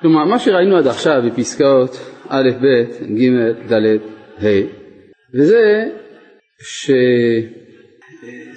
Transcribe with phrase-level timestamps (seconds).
[0.00, 1.90] כלומר, מה שראינו עד עכשיו בפסקאות
[2.28, 2.84] א', ב',
[3.18, 3.30] ג',
[3.72, 3.98] ד',
[4.44, 4.46] ה',
[5.34, 5.88] וזה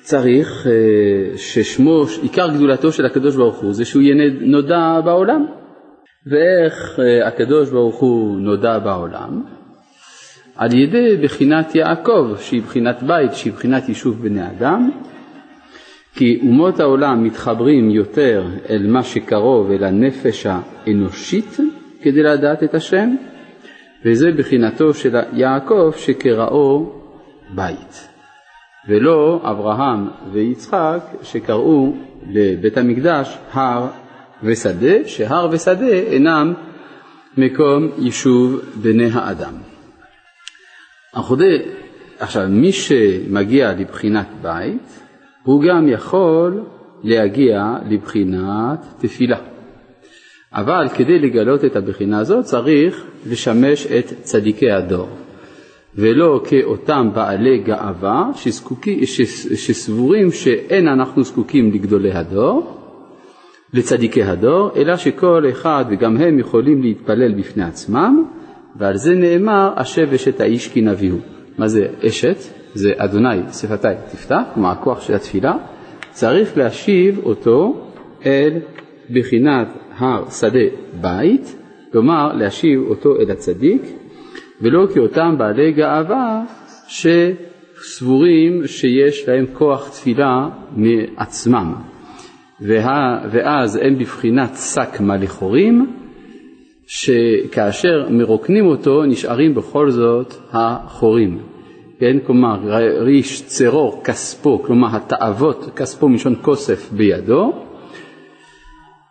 [0.02, 5.46] שצריך אה, ששמו, עיקר גדולתו של הקדוש ברוך הוא זה שהוא יהיה נודע בעולם.
[6.32, 9.44] ואיך אה, הקדוש ברוך הוא נודע בעולם?
[10.56, 14.92] על ידי בחינת יעקב, שהיא בחינת בית, שהיא בחינת יישוב בני אדם,
[16.16, 21.58] כי אומות העולם מתחברים יותר אל מה שקרוב אל הנפש האנושית
[22.02, 23.16] כדי לדעת את השם,
[24.06, 26.92] וזה בחינתו של יעקב שקראו
[27.56, 28.08] בית,
[28.88, 31.96] ולא אברהם ויצחק שקראו
[32.30, 33.88] לבית המקדש הר
[34.44, 36.54] ושדה, שהר ושדה אינם
[37.38, 39.54] מקום יישוב בני האדם.
[42.20, 45.00] עכשיו, מי שמגיע לבחינת בית,
[45.44, 46.64] הוא גם יכול
[47.04, 49.38] להגיע לבחינת תפילה.
[50.54, 55.10] אבל כדי לגלות את הבחינה הזאת צריך לשמש את צדיקי הדור,
[55.96, 59.04] ולא כאותם בעלי גאווה שסבורים
[59.56, 62.76] שסבורים שאין אנחנו זקוקים לגדולי הדור,
[63.74, 68.26] לצדיקי הדור, אלא שכל אחד וגם הם יכולים להתפלל בפני עצמם,
[68.76, 71.16] ועל זה נאמר השב אשת האיש כי נביאו.
[71.58, 72.59] מה זה אשת?
[72.74, 75.54] זה אדוני שפתי תפתח, כלומר הכוח של התפילה,
[76.12, 77.88] צריך להשיב אותו
[78.26, 78.58] אל
[79.10, 79.68] בחינת
[79.98, 80.60] הר שדה
[81.02, 81.56] בית,
[81.92, 83.82] כלומר להשיב אותו אל הצדיק,
[84.62, 86.44] ולא כאותם בעלי גאווה
[86.88, 91.74] שסבורים שיש להם כוח תפילה מעצמם.
[92.62, 95.88] וה, ואז הם בבחינת שק מלא חורים,
[96.88, 101.40] שכאשר מרוקנים אותו נשארים בכל זאת החורים.
[102.00, 102.60] כן, כלומר
[103.00, 107.54] ריש צרור כספו, כלומר התאוות, כספו מלשון כוסף בידו,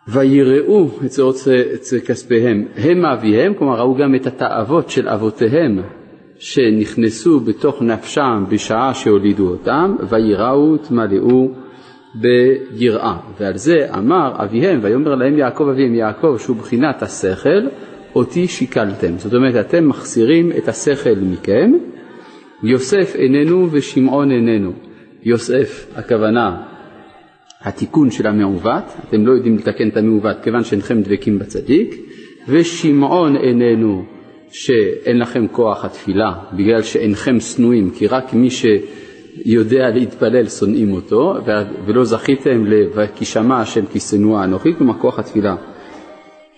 [0.07, 1.35] ויראו את צרות
[2.05, 5.79] כספיהם הם אביהם, כלומר ראו גם את התאוות של אבותיהם
[6.39, 11.49] שנכנסו בתוך נפשם בשעה שהולידו אותם, ויראו תמלאו
[12.15, 13.17] ביראה.
[13.39, 17.67] ועל זה אמר אביהם, ויאמר להם יעקב אביהם, יעקב שהוא בחינת השכל,
[18.15, 19.17] אותי שיקלתם.
[19.17, 21.71] זאת אומרת, אתם מחסירים את השכל מכם,
[22.63, 24.71] יוסף איננו ושמעון איננו.
[25.23, 26.61] יוסף, הכוונה
[27.61, 31.95] התיקון של המעוות, אתם לא יודעים לתקן את המעוות כיוון שאינכם דבקים בצדיק,
[32.47, 34.03] ושמעון איננו
[34.51, 41.35] שאין לכם כוח התפילה בגלל שאינכם שנואים, כי רק מי שיודע להתפלל שונאים אותו,
[41.85, 42.63] ולא זכיתם
[43.15, 45.55] כי שמע השם כי שנואה אנוכי, כלומר כוח התפילה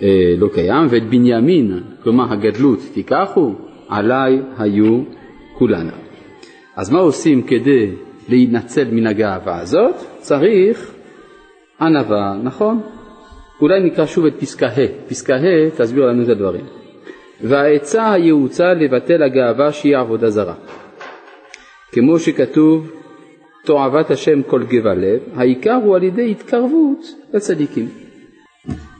[0.01, 0.07] אה,
[0.37, 3.53] לא קיים, ואת בנימין, כלומר הגדלות תיקחו,
[3.89, 5.01] עליי היו
[5.61, 5.91] כולנה.
[6.75, 7.91] אז מה עושים כדי
[8.29, 9.95] להינצל מן הגאווה הזאת?
[10.19, 10.93] צריך
[11.81, 12.81] ענווה, נכון?
[13.61, 16.65] אולי נקרא שוב את פסקה ה', פסקה ה' תסביר לנו את הדברים.
[17.41, 20.53] והעצה הייעוצה לבטל הגאווה שהיא עבודה זרה.
[21.91, 22.91] כמו שכתוב
[23.65, 27.87] תועבת השם כל גבה לב, העיקר הוא על ידי התקרבות לצדיקים.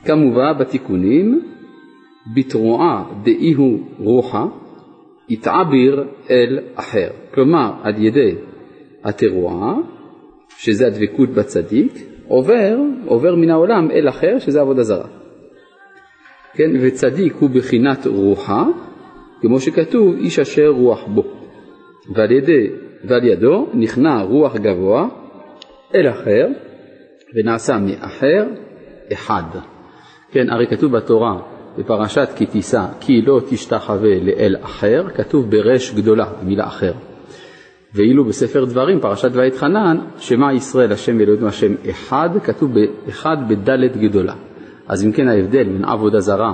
[0.05, 1.41] כמובן בתיקונים,
[2.35, 4.45] בתרועה דאי הוא רוחה,
[5.31, 7.09] יתעביר אל אחר.
[7.33, 8.35] כלומר, על ידי
[9.03, 9.75] התרועה,
[10.57, 11.93] שזה הדבקות בצדיק,
[12.27, 15.07] עובר, עובר מן העולם אל אחר, שזה עבודה זרה.
[16.53, 18.65] כן, וצדיק הוא בחינת רוחה,
[19.41, 21.23] כמו שכתוב, איש אשר רוח בו.
[22.15, 22.67] ועל, ידי,
[23.03, 25.07] ועל ידו נכנע רוח גבוה
[25.95, 26.47] אל אחר,
[27.35, 28.45] ונעשה מאחר
[29.13, 29.43] אחד.
[30.31, 31.41] כן, הרי כתוב בתורה,
[31.77, 36.93] בפרשת כי תישא, כי לא תשתחווה לאל אחר, כתוב ברש גדולה, מילה אחר.
[37.95, 42.71] ואילו בספר דברים, פרשת ואתחנן, שמע ישראל השם אלוהינו השם אחד, כתוב
[43.09, 44.33] אחד בדלת גדולה.
[44.87, 46.53] אז אם כן ההבדל בין עבודה זרה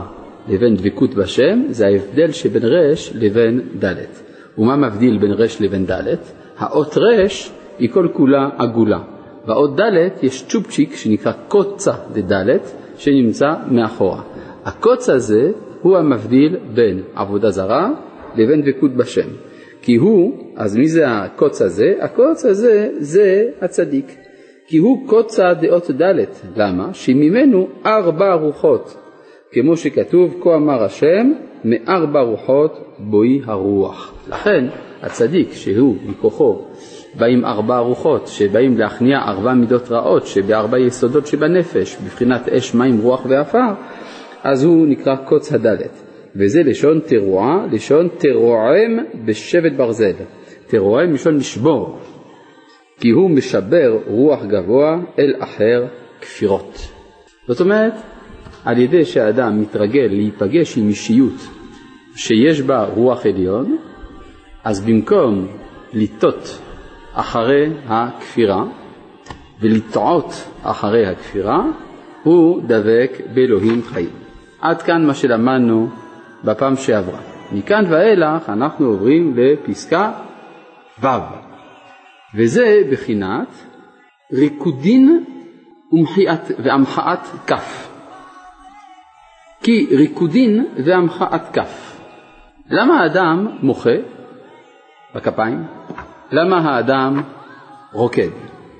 [0.50, 4.23] לבין דבקות בשם, זה ההבדל שבין רש לבין דלת.
[4.57, 6.31] ומה מבדיל בין רש לבין דלת?
[6.57, 9.00] האות רש היא כל כולה עגולה.
[9.45, 14.22] באות דלת יש צ'ופצ'יק שנקרא קוצה דדלת, שנמצא מאחורה.
[14.67, 15.51] הקוץ הזה
[15.81, 17.89] הוא המבדיל בין עבודה זרה
[18.36, 19.30] לבין דבקות בשם.
[19.81, 21.94] כי הוא, אז מי זה הקוץ הזה?
[22.00, 24.15] הקוץ הזה זה הצדיק.
[24.68, 26.25] כי הוא קוצה דעות ד',
[26.56, 26.94] למה?
[26.94, 28.97] שממנו ארבע רוחות,
[29.51, 31.31] כמו שכתוב, כה אמר השם,
[31.65, 34.13] מארבע רוחות בואי הרוח.
[34.30, 34.65] לכן
[35.03, 36.62] הצדיק, שהוא מכוחו,
[37.18, 43.25] באים ארבע רוחות, שבאים להכניע ארבע מידות רעות, שבארבע יסודות שבנפש, בבחינת אש, מים, רוח
[43.30, 43.74] ועפר,
[44.47, 46.03] אז הוא נקרא קוץ הדלת.
[46.35, 50.13] וזה לשון תרועה, לשון תרועם בשבט ברזל.
[50.67, 51.99] תרועם לשון לשבור,
[52.99, 55.85] כי הוא משבר רוח גבוה אל אחר
[56.21, 56.88] כפירות.
[57.47, 57.94] זאת אומרת,
[58.65, 61.47] על ידי שהאדם מתרגל להיפגש עם אישיות
[62.15, 63.77] שיש בה רוח עליון,
[64.63, 65.47] אז במקום
[65.93, 66.59] לטעות
[67.13, 68.63] אחרי הכפירה
[69.61, 71.65] ולטעות אחרי הכפירה,
[72.23, 74.26] הוא דבק באלוהים חיים.
[74.62, 75.89] עד כאן מה שלמדנו
[76.44, 77.19] בפעם שעברה.
[77.51, 80.12] מכאן ואילך אנחנו עוברים לפסקה
[81.01, 81.07] ו',
[82.36, 83.48] וזה בחינת
[84.33, 85.25] ריקודין
[85.94, 87.89] ומחיאת והמחאת כף.
[89.63, 92.00] כי ריקודין והמחאת כף.
[92.69, 93.95] למה האדם מוחה
[95.15, 95.63] בכפיים?
[96.31, 97.21] למה האדם
[97.94, 98.30] רוקד?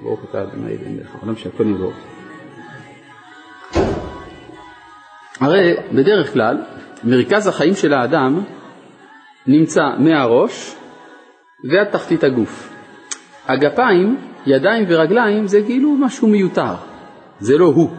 [0.02, 1.92] ברוך אתה אדוני אלוהינו העולם שהכל נברא.
[5.40, 6.58] הרי בדרך כלל
[7.04, 8.42] מרכז החיים של האדם
[9.48, 10.76] נמצא מהראש
[11.72, 12.74] ועד תחתית הגוף.
[13.48, 16.74] הגפיים, ידיים ורגליים זה כאילו משהו מיותר,
[17.40, 17.90] זה לא הוא.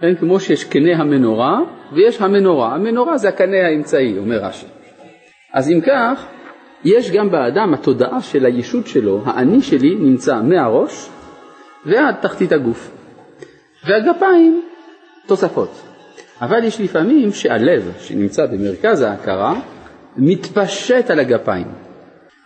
[0.00, 1.60] כן, כמו שיש קנה המנורה
[1.92, 4.66] ויש המנורה, המנורה זה הקנה האמצעי, אומר רש"י.
[5.52, 6.26] אז אם כך,
[6.84, 11.08] יש גם באדם התודעה של הישות שלו, האני שלי נמצא מהראש
[11.86, 12.90] ועד תחתית הגוף.
[13.86, 14.62] והגפיים
[15.26, 15.91] תוספות.
[16.42, 19.60] אבל יש לפעמים שהלב שנמצא במרכז ההכרה
[20.16, 21.66] מתפשט על הגפיים.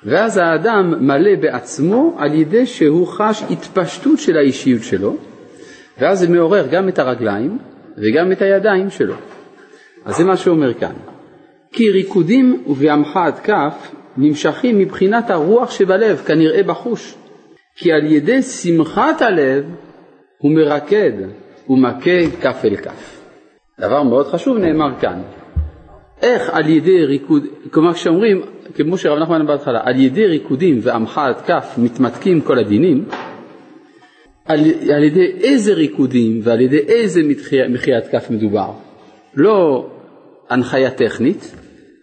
[0.04, 5.16] ואז האדם מלא בעצמו על ידי שהוא חש התפשטות של האישיות שלו,
[5.98, 7.58] ואז זה מעורר גם את הרגליים
[7.96, 9.14] וגם את הידיים שלו.
[10.04, 10.94] אז זה מה שאומר כאן.
[11.72, 17.14] כי ריקודים ובהמחאת כף נמשכים מבחינת הרוח שבלב, כנראה בחוש.
[17.76, 19.64] כי על ידי שמחת הלב
[20.38, 21.12] הוא מרקד
[21.68, 23.15] ומכה כף אל כף.
[23.80, 25.22] דבר מאוד חשוב נאמר כאן.
[26.22, 28.42] איך על ידי ריקוד, כלומר כשאומרים,
[28.74, 33.04] כמו שרב נחמן בהתחלה, על ידי ריקודים והמחאת כף מתמתקים כל הדינים,
[34.44, 34.60] על,
[34.94, 37.20] על ידי איזה ריקודים ועל ידי איזה
[37.68, 38.70] מחיית כף מדובר.
[39.34, 39.86] לא
[40.50, 41.54] הנחיה טכנית,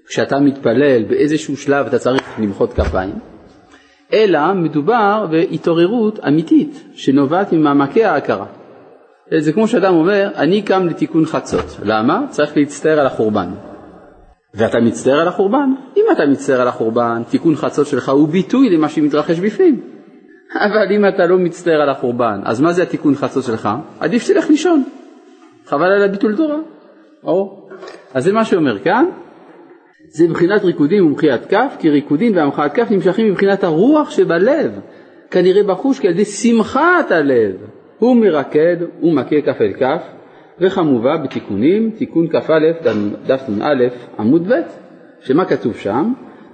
[0.08, 3.14] כשאתה מתפלל באיזשהו שלב אתה צריך למחוא כפיים,
[4.14, 8.46] אלא מדובר בהתעוררות אמיתית שנובעת ממעמקי ההכרה.
[9.38, 11.66] זה כמו שאדם אומר, אני קם לתיקון חצות.
[11.84, 12.22] למה?
[12.30, 13.50] צריך להצטער על החורבן.
[14.54, 15.70] ואתה מצטער על החורבן?
[15.98, 19.82] אם אתה מצטער על החורבן, תיקון חצות שלך הוא ביטוי למה שמתרחש בפנים.
[20.56, 23.70] אבל אם אתה לא מצטער על החורבן, אז מה זה התיקון חצות שלך?
[24.00, 24.84] עדיף שתלך לישון.
[25.66, 26.58] חבל על הביטול תורה.
[27.24, 27.68] או.
[28.14, 29.06] אז זה מה שאומר כאן,
[30.08, 34.80] זה מבחינת ריקודים ומחיית כף, כי ריקודים והמחאת כף נמשכים מבחינת הרוח שבלב,
[35.32, 37.56] כנראה בחוש כי על ידי שמחת הלב.
[38.04, 40.04] הוא מרקד ומכה כף אל כף,
[40.60, 42.60] וכמובן בתיקונים, תיקון כ"א,
[43.28, 43.74] דף נ"א
[44.20, 44.62] עמוד ב',
[45.22, 46.14] שמה כתוב שם?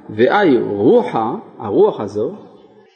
[0.09, 2.35] ואי רוחה, הרוח הזו,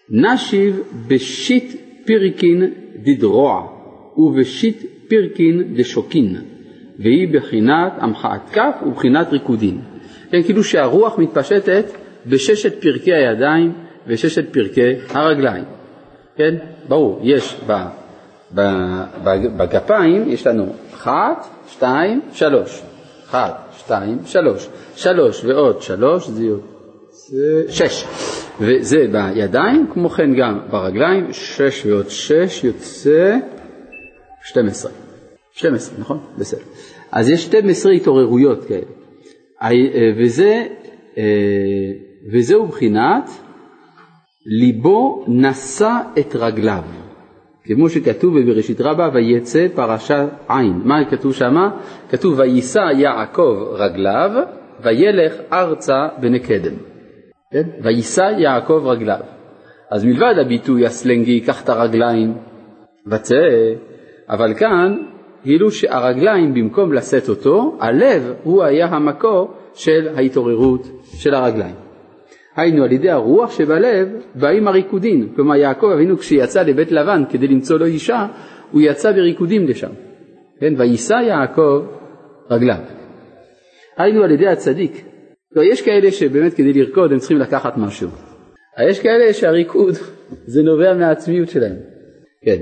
[0.10, 2.64] נשיב בשיט פירקין
[2.96, 3.68] דדרוע,
[4.18, 6.36] ובשיט פירקין דשוקין,
[7.00, 9.80] והיא בחינת המחאת כף ובחינת ריקודין.
[10.32, 11.86] כן, כאילו שהרוח מתפשטת
[12.28, 13.74] בששת פרקי הידיים
[14.08, 15.64] וששת פרקי הרגליים.
[16.36, 16.56] כן,
[16.88, 17.74] ברור, יש ב...
[19.58, 22.82] בגפיים יש לנו אחת, שתיים, שלוש.
[23.26, 24.70] אחת, שתיים, שלוש.
[24.96, 28.06] שלוש ועוד שלוש זה יוצא שש.
[28.60, 33.38] וזה בידיים, כמו כן גם ברגליים, שש ועוד שש יוצא
[34.44, 34.92] שתים עשרה.
[35.54, 36.20] שתים עשרה, נכון?
[36.38, 36.62] בסדר.
[37.12, 38.86] אז יש שתים עשרה התעוררויות כאלה.
[39.64, 39.70] אה,
[40.20, 40.68] וזה,
[41.18, 41.24] אה,
[42.34, 43.30] וזהו בחינת
[44.46, 46.84] ליבו נשא את רגליו.
[47.66, 50.82] כמו שכתוב בבראשית רבה, ויצא פרשה עין.
[50.86, 51.70] מה כתוב שמה?
[52.10, 54.32] כתוב ויישא יעקב רגליו,
[54.84, 56.74] וילך ארצה בני קדם.
[57.52, 57.64] כן?
[57.84, 59.20] ויישא יעקב רגליו.
[59.92, 62.34] אז מלבד הביטוי הסלנגי, קח את הרגליים
[63.08, 63.36] וצא,
[64.30, 64.98] אבל כאן
[65.46, 71.83] גילו שהרגליים במקום לשאת אותו, הלב הוא היה המקור של ההתעוררות של הרגליים.
[72.56, 75.34] היינו על ידי הרוח שבלב באים הריקודים.
[75.36, 78.28] כלומר יעקב אבינו כשיצא לבית לבן כדי למצוא לו אישה,
[78.72, 79.92] הוא יצא בריקודים לשם.
[80.60, 80.74] כן?
[80.78, 81.82] ויישא יעקב
[82.52, 82.78] רגליו.
[83.98, 85.06] היינו על ידי הצדיק.
[85.56, 88.10] לא, יש כאלה שבאמת כדי לרקוד הם צריכים לקחת משהו.
[88.90, 89.94] יש כאלה שהריקוד
[90.54, 91.76] זה נובע מהעצמיות שלהם.
[92.46, 92.62] כן.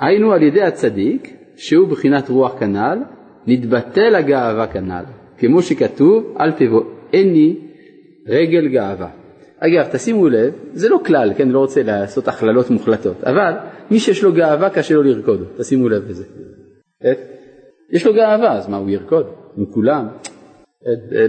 [0.00, 2.98] היינו על ידי הצדיק, שהוא בחינת רוח כנ"ל,
[3.46, 5.04] נתבטל הגאווה כנ"ל.
[5.38, 6.82] כמו שכתוב, אל תבוא
[7.12, 7.65] עיני
[8.28, 9.08] רגל גאווה.
[9.60, 13.52] אגב, תשימו לב, זה לא כלל, כן, לא רוצה לעשות הכללות מוחלטות, אבל
[13.90, 16.24] מי שיש לו גאווה קשה לו לרקוד, תשימו לב לזה.
[17.92, 19.26] יש לו גאווה, אז מה, הוא ירקוד?
[19.56, 20.08] עם כולם?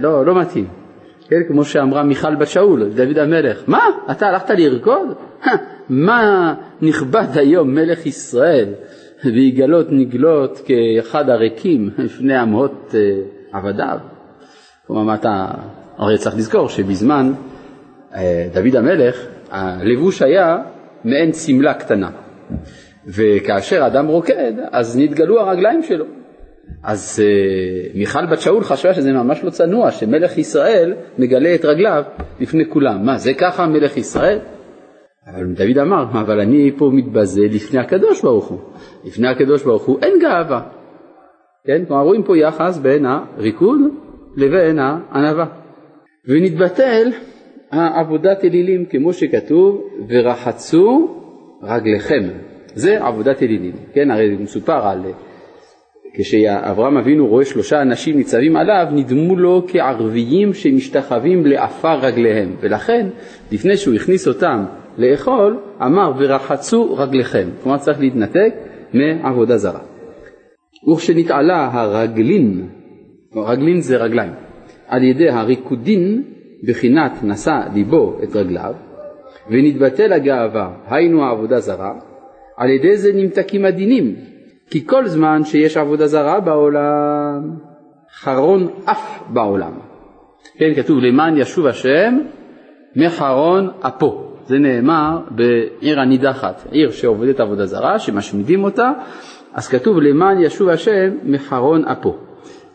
[0.02, 0.68] לא, לא מתאים.
[1.28, 5.08] כן, כמו שאמרה מיכל בת שאול, דוד המלך, מה, אתה הלכת לרקוד?
[5.88, 8.74] מה נכבד היום מלך ישראל,
[9.24, 13.20] ויגלות נגלות כאחד הריקים לפני אמהות אה,
[13.52, 13.98] עבדיו.
[14.86, 15.50] כלומר, מה אתה,
[15.98, 17.32] הרי צריך לזכור שבזמן
[18.14, 20.56] אה, דוד המלך, הלבוש היה
[21.04, 22.10] מעין שמלה קטנה.
[23.06, 26.04] וכאשר אדם רוקד, אז נתגלו הרגליים שלו.
[26.82, 32.02] אז uh, מיכל בת שאול חשבה שזה ממש לא צנוע, שמלך ישראל מגלה את רגליו
[32.40, 33.06] לפני כולם.
[33.06, 34.38] מה, זה ככה מלך ישראל?
[35.26, 38.58] אבל דוד אמר, אבל אני פה מתבזה לפני הקדוש ברוך הוא.
[39.04, 40.62] לפני הקדוש ברוך הוא אין גאווה.
[41.66, 41.84] כן?
[41.88, 43.80] כלומר רואים פה יחס בין הריקוד
[44.36, 45.46] לבין הענווה.
[46.26, 47.12] ונתבטל
[47.70, 51.14] העבודת אלילים כמו שכתוב, ורחצו
[51.62, 52.22] רגליכם.
[52.74, 53.72] זה עבודת אלילים.
[53.92, 55.02] כן, הרי מסופר על
[56.14, 62.56] כשאברהם אבינו רואה שלושה אנשים ניצבים עליו, נדמו לו כערביים שמשתחווים לעפר רגליהם.
[62.60, 63.06] ולכן,
[63.52, 64.64] לפני שהוא הכניס אותם
[64.98, 67.48] לאכול, אמר ורחצו רגליכם.
[67.62, 68.54] כלומר צריך להתנתק
[68.94, 69.80] מעבודה זרה.
[70.92, 72.68] וכשנתעלה הרגלין,
[73.36, 74.32] רגלין זה רגליים,
[74.88, 76.22] על ידי הריקודין,
[76.64, 78.74] בחינת נשא ליבו את רגליו,
[79.50, 81.92] ונתבטל הגאווה, היינו העבודה זרה,
[82.56, 84.14] על ידי זה נמתקים הדינים,
[84.70, 87.50] כי כל זמן שיש עבודה זרה בעולם,
[88.12, 89.72] חרון אף בעולם.
[90.58, 92.18] כן, כתוב למען ישוב השם
[92.96, 94.24] מחרון אפו.
[94.46, 98.92] זה נאמר בעיר הנידחת, עיר שעובדת עבודה זרה, שמשמידים אותה,
[99.54, 102.27] אז כתוב למען ישוב השם מחרון אפו.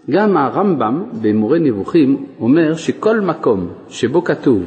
[0.10, 4.64] גם הרמב"ם במורה נבוכים אומר שכל מקום שבו כתוב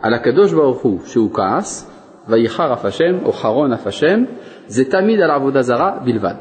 [0.00, 1.90] על הקדוש ברוך הוא שהוא כעס,
[2.28, 4.24] ויחר אף השם או חרון אף השם,
[4.66, 6.34] זה תמיד על עבודה זרה בלבד.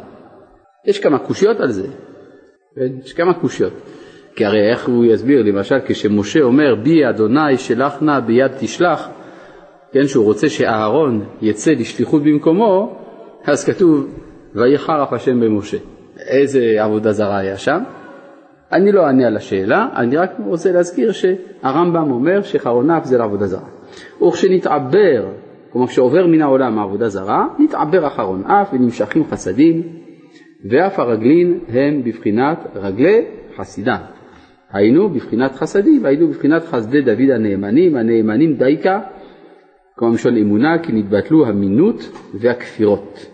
[0.85, 1.87] יש כמה קושיות על זה,
[2.75, 2.87] כן?
[3.05, 3.73] יש כמה קושיות.
[4.35, 9.09] כי הרי איך הוא יסביר, למשל כשמשה אומר בי אדוני שלח נא ביד תשלח,
[9.91, 12.99] כן, שהוא רוצה שאהרון יצא לשליחות במקומו,
[13.45, 14.07] אז כתוב
[14.55, 15.77] ויחר אף השם במשה.
[16.19, 17.79] איזה עבודה זרה היה שם?
[18.71, 23.47] אני לא אענה על השאלה, אני רק רוצה להזכיר שהרמב"ם אומר שחרון אף זה לעבודה
[23.47, 23.67] זרה.
[24.27, 25.25] וכשנתעבר
[25.71, 29.83] כלומר שעובר מן העולם העבודה זרה, נתעבר אחרון אף ונמשכים חסדים,
[30.69, 33.25] ואף הרגלין הם בבחינת רגלי
[33.57, 33.97] חסידה.
[34.71, 38.99] היינו בבחינת חסדים, היינו בבחינת חסדי דוד הנאמנים, הנאמנים דייקה,
[39.95, 43.25] כלומר משון אמונה, כי נתבטלו המינות והכפירות.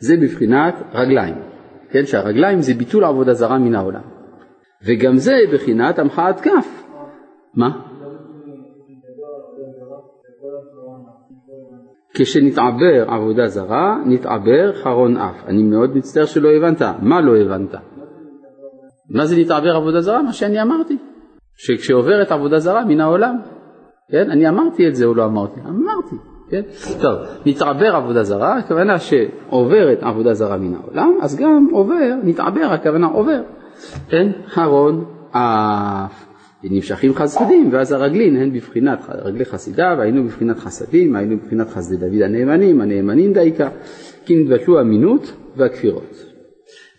[0.00, 1.34] זה בבחינת רגליים,
[1.90, 4.17] כן, שהרגליים זה ביטול עבודה זרה מן העולם.
[4.86, 6.84] וגם זה בבחינת המחאת כף.
[7.54, 7.68] מה?
[12.14, 15.46] כשנתעבר עבודה זרה, נתעבר חרון אף.
[15.46, 16.82] אני מאוד מצטער שלא הבנת.
[17.02, 17.74] מה לא הבנת?
[19.10, 20.22] מה זה נתעבר עבודה זרה?
[20.22, 20.96] מה שאני אמרתי.
[21.54, 23.36] שכשעוברת עבודה זרה מן העולם.
[24.10, 24.30] כן?
[24.30, 25.60] אני אמרתי את זה או לא אמרתי?
[25.60, 26.16] אמרתי.
[26.50, 26.62] כן?
[27.00, 33.06] טוב, נתעבר עבודה זרה, הכוונה שעוברת עבודה זרה מן העולם, אז גם עובר, נתעבר, הכוונה
[33.06, 33.40] עובר.
[34.08, 34.30] כן?
[34.46, 36.28] חרון אף.
[36.64, 42.22] נמשכים חסדים, ואז הרגלין הן בבחינת רגלי חסידה, והיינו בבחינת חסדים, היינו בבחינת חסדי דוד
[42.22, 43.68] הנאמנים, הנאמנים דייקה,
[44.24, 46.24] כי נתבטלו המינות והכפירות.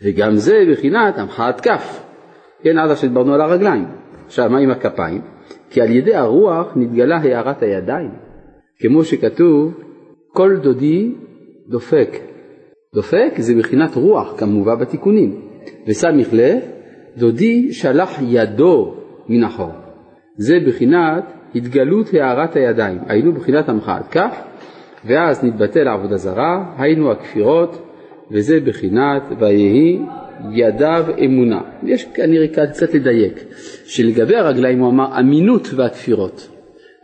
[0.03, 2.03] וגם זה בבחינת המחאת כף,
[2.63, 3.85] כן, עד אשר דיברנו על הרגליים.
[4.25, 5.21] עכשיו, מה עם הכפיים?
[5.69, 8.11] כי על ידי הרוח נתגלה הארת הידיים,
[8.79, 9.73] כמו שכתוב,
[10.33, 11.15] כל דודי
[11.67, 12.09] דופק.
[12.95, 15.48] דופק זה בחינת רוח, כמובן בתיקונים.
[15.87, 16.59] וסמיך לב,
[17.17, 18.95] דודי שלח ידו
[19.29, 19.71] מן החור.
[20.37, 21.23] זה בחינת
[21.55, 24.41] התגלות הארת הידיים, היינו בחינת המחאת כף,
[25.05, 27.85] ואז נתבטל עבודה זרה, היינו הכפירות,
[28.31, 29.99] וזה בחינת ויהי
[30.51, 31.61] ידיו אמונה.
[31.83, 33.43] יש כנראה קצת לדייק,
[33.85, 36.49] שלגבי הרגליים הוא אמר אמינות והכפירות,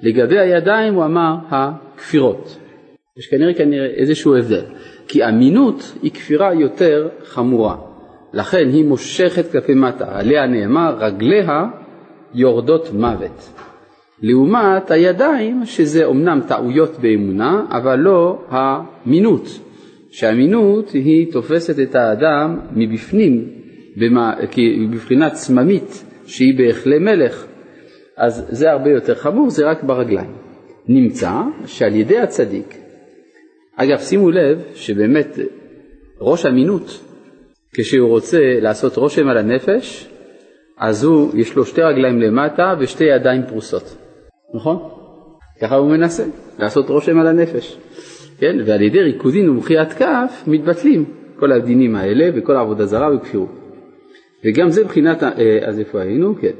[0.02, 2.58] לגבי הידיים הוא אמר הכפירות.
[3.18, 4.64] יש כנראה, כנראה איזשהו הבדל,
[5.08, 7.76] כי אמינות היא כפירה יותר חמורה,
[8.36, 11.66] לכן היא מושכת כלפי מטה, עליה נאמר רגליה
[12.34, 13.50] יורדות מוות.
[14.22, 19.60] לעומת הידיים, שזה אומנם טעויות באמונה, אבל לא המינות,
[20.10, 23.50] שהמינות היא תופסת את האדם מבפנים,
[24.92, 27.46] בבחינת צממית שהיא בהחלה מלך,
[28.18, 30.32] אז זה הרבה יותר חמור, זה רק ברגליים.
[30.88, 31.32] נמצא
[31.66, 32.78] שעל ידי הצדיק,
[33.76, 35.40] אגב שימו לב שבאמת
[36.22, 37.02] ראש אמינות,
[37.78, 40.10] כשהוא רוצה לעשות רושם על הנפש,
[40.78, 43.98] אז הוא, יש לו שתי רגליים למטה ושתי ידיים פרוסות,
[44.54, 44.90] נכון?
[45.62, 46.24] ככה הוא מנסה
[46.60, 47.78] לעשות רושם על הנפש,
[48.40, 48.58] כן?
[48.66, 51.06] ועל ידי ריקודין ומחיית כף מתבטלים
[51.40, 53.50] כל הדינים האלה וכל העבודה זרה וכפירות.
[54.46, 56.36] וגם זה בחינת, אה, אז איפה היינו?
[56.42, 56.54] כן.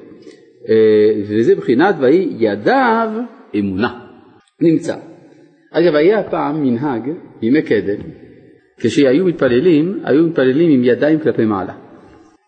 [0.70, 3.10] אה, וזה בחינת ויהי ידיו
[3.56, 4.00] אמונה.
[4.62, 4.96] נמצא.
[5.72, 7.10] אגב, היה פעם מנהג
[7.42, 8.25] בימי קדם,
[8.78, 11.74] כשהיו מתפללים, היו מתפללים עם ידיים כלפי מעלה.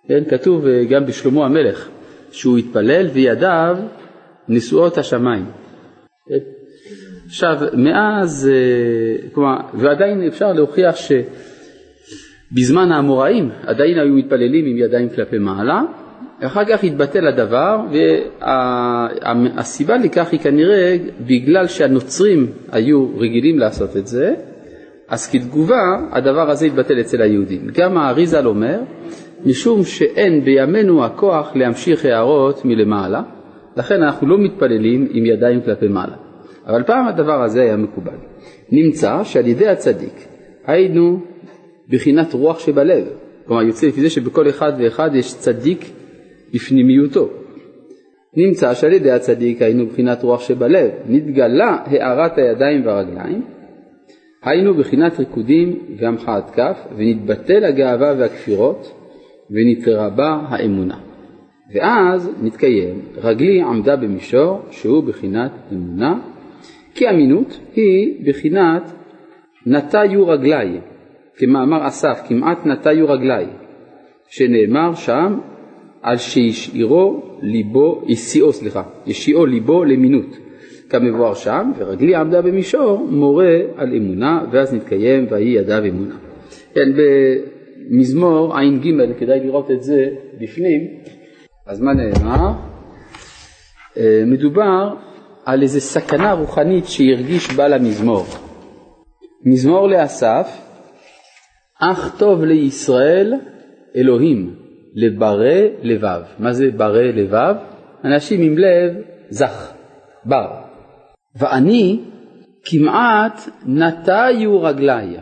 [0.07, 1.89] כן, כתוב אה, גם בשלמה המלך,
[2.31, 3.77] שהוא התפלל וידיו
[4.47, 5.45] נשואות השמיים.
[6.29, 6.35] כן?
[7.25, 15.37] עכשיו, מאז, אה, כלומר, ועדיין אפשר להוכיח שבזמן האמוראים עדיין היו מתפללים עם ידיים כלפי
[15.37, 15.81] מעלה,
[16.41, 17.79] אחר כך התבטל הדבר,
[19.55, 24.33] והסיבה לכך היא כנראה בגלל שהנוצרים היו רגילים לעשות את זה,
[25.09, 27.67] אז כתגובה הדבר הזה התבטל אצל היהודים.
[27.73, 28.79] גם האריזל אומר,
[29.45, 33.21] משום שאין בימינו הכוח להמשיך הערות מלמעלה,
[33.77, 36.15] לכן אנחנו לא מתפללים עם ידיים כלפי מעלה.
[36.67, 38.17] אבל פעם הדבר הזה היה מקובל.
[38.71, 40.27] נמצא שעל ידי הצדיק
[40.65, 41.19] היינו
[41.89, 43.07] בחינת רוח שבלב,
[43.45, 45.85] כלומר יוצא לפי זה שבכל אחד ואחד יש צדיק
[46.53, 47.29] בפנימיותו.
[48.35, 53.41] נמצא שעל ידי הצדיק היינו בחינת רוח שבלב, נתגלה הארת הידיים והרגליים,
[54.43, 58.93] היינו בחינת ריקודים והמחאת כף, ונתבטל הגאווה והכפירות,
[59.51, 60.97] ונתרבה האמונה.
[61.73, 66.19] ואז נתקיים, רגלי עמדה במישור שהוא בחינת אמונה,
[66.93, 68.91] כי אמינות היא בחינת
[69.65, 70.79] נטיו רגלי,
[71.35, 73.45] כמאמר אסף, כמעט נטיו רגלי,
[74.29, 75.39] שנאמר שם
[76.01, 80.37] על שהשאירו ליבו, השיאו, סליחה, השיאו ליבו למינות,
[80.89, 86.15] כמבואר שם, ורגלי עמדה במישור, מורה על אמונה, ואז נתקיים ויהי ידיו אמונה.
[86.73, 86.89] כן,
[87.89, 90.09] במזמור ע"ג, כדאי לראות את זה
[90.41, 90.81] בפנים,
[91.67, 92.51] אז מה נאמר?
[93.97, 94.95] אה, מדובר
[95.45, 98.25] על איזו סכנה רוחנית שהרגיש בעל המזמור.
[99.45, 100.61] מזמור לאסף,
[101.81, 103.33] אך טוב לישראל
[103.95, 104.55] אלוהים,
[104.95, 106.21] לברי לבב.
[106.39, 107.55] מה זה ברי לבב?
[108.03, 108.93] אנשים עם לב
[109.29, 109.73] זך,
[110.25, 110.66] בר.
[111.39, 111.99] ואני
[112.65, 115.17] כמעט נטיו רגלי,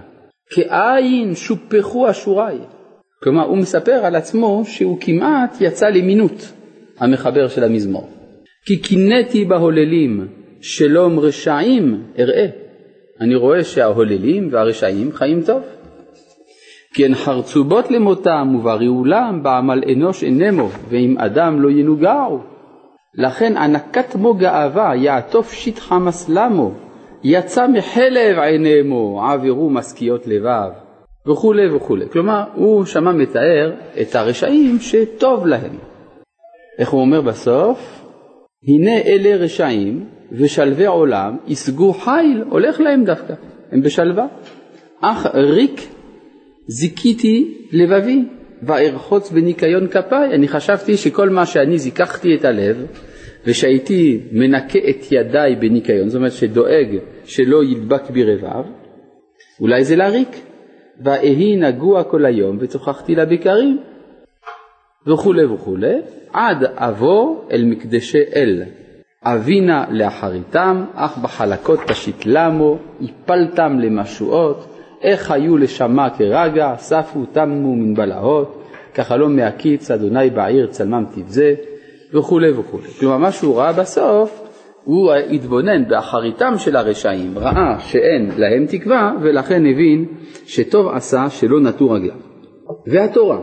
[0.49, 2.57] כאין שופחו אשורי.
[3.23, 6.51] כלומר, הוא מספר על עצמו שהוא כמעט יצא למינות,
[6.99, 8.09] המחבר של המזמור.
[8.65, 10.27] כי קינאתי בהוללים
[10.61, 12.47] שלום רשעים אראה.
[13.21, 15.63] אני רואה שההוללים והרשעים חיים טוב.
[16.93, 22.54] כי הן חרצובות למותם ובריאולם בעמל אנוש אינמו ואם אדם לא ינוגעו.
[23.17, 26.71] לכן ענקת מו גאווה יעטוף שטחה מסלמו
[27.23, 30.69] יצא מחלב עינימו עבירו משכיות לבב
[31.27, 32.05] וכולי וכולי.
[32.09, 35.77] כלומר הוא שמה מתאר את הרשעים שטוב להם.
[36.79, 38.01] איך הוא אומר בסוף?
[38.67, 43.33] הנה אלה רשעים ושלווי עולם ישגו חיל הולך להם דווקא,
[43.71, 44.25] הם בשלווה.
[45.01, 45.81] אך ריק
[46.67, 48.25] זיכיתי לבבי
[48.63, 50.35] וארחוץ בניקיון כפיי.
[50.35, 52.85] אני חשבתי שכל מה שאני זיככתי את הלב
[53.45, 58.65] ושהייתי מנקה את ידיי בניקיון, זאת אומרת שדואג שלא ידבק בי רבב,
[59.61, 60.41] אולי זה לריק.
[61.03, 63.79] ואהי נגוע כל היום וצוחחתי לבקרים
[65.07, 66.01] וכולי וכולי,
[66.33, 68.63] עד אבוא אל מקדשי אל.
[69.23, 77.93] אבינה לאחריתם, אך בחלקות תשית למו, הפלתם למשואות, איך היו לשמה כרגע, ספו תמו מן
[77.93, 81.55] בלהות, כחלום מהקיץ, אדוני בעיר צלמם תבזה,
[82.13, 82.87] וכולי וכולי.
[82.99, 84.41] כלומר, מה שהוא ראה בסוף,
[84.83, 90.05] הוא התבונן באחריתם של הרשעים, ראה שאין להם תקווה, ולכן הבין
[90.45, 92.15] שטוב עשה שלא נטו רגליו.
[92.87, 93.39] והתורה,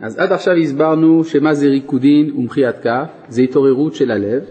[0.00, 4.42] אז עד עכשיו הסברנו שמה זה ריקודין ומחיית כף, זה התעוררות של הלב,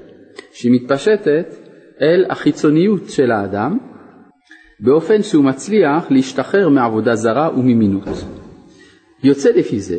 [0.51, 1.55] שמתפשטת
[2.01, 3.77] אל החיצוניות של האדם,
[4.81, 8.07] באופן שהוא מצליח להשתחרר מעבודה זרה וממינות.
[9.23, 9.97] יוצא לפי זה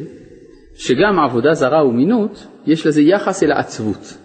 [0.74, 4.18] שגם עבודה זרה ומינות יש לזה יחס אל העצבות.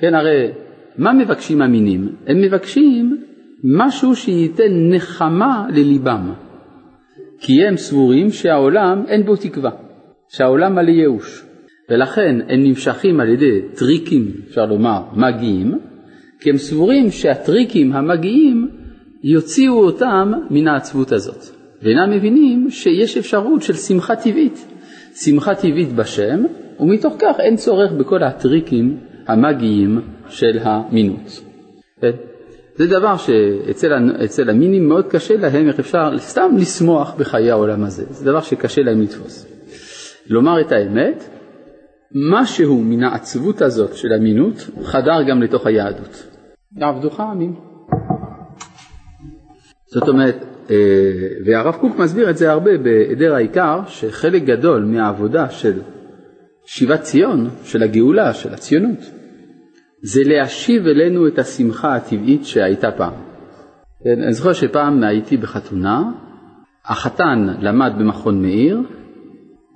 [0.00, 0.50] כן, הרי
[0.98, 2.08] מה מבקשים המינים?
[2.26, 3.24] הם מבקשים
[3.64, 6.32] משהו שייתן נחמה לליבם,
[7.40, 9.70] כי הם סבורים שהעולם אין בו תקווה,
[10.28, 11.44] שהעולם מלא ייאוש,
[11.90, 15.78] ולכן הם נמשכים על ידי טריקים, אפשר לומר, מגיים,
[16.40, 18.68] כי הם סבורים שהטריקים המגיים
[19.26, 21.44] יוציאו אותם מן העצבות הזאת,
[21.82, 24.66] ואינם מבינים שיש אפשרות של שמחה טבעית,
[25.14, 26.44] שמחה טבעית בשם,
[26.80, 28.98] ומתוך כך אין צורך בכל הטריקים
[30.28, 31.42] של המינות.
[32.76, 38.24] זה דבר שאצל המינים מאוד קשה להם, איך אפשר סתם לשמוח בחיי העולם הזה, זה
[38.24, 39.46] דבר שקשה להם לתפוס.
[40.26, 41.24] לומר את האמת,
[42.14, 46.26] משהו מן העצבות הזאת של המינות חדר גם לתוך היהדות.
[46.76, 47.73] יעבדוך עמים.
[49.94, 50.76] זאת אומרת, אה,
[51.46, 55.80] והרב קוק מסביר את זה הרבה בהיעדר העיקר, שחלק גדול מהעבודה של
[56.66, 58.98] שיבת ציון, של הגאולה, של הציונות,
[60.02, 63.12] זה להשיב אלינו את השמחה הטבעית שהייתה פעם.
[64.04, 66.02] כן, אני זוכר שפעם הייתי בחתונה,
[66.84, 68.80] החתן למד במכון מאיר,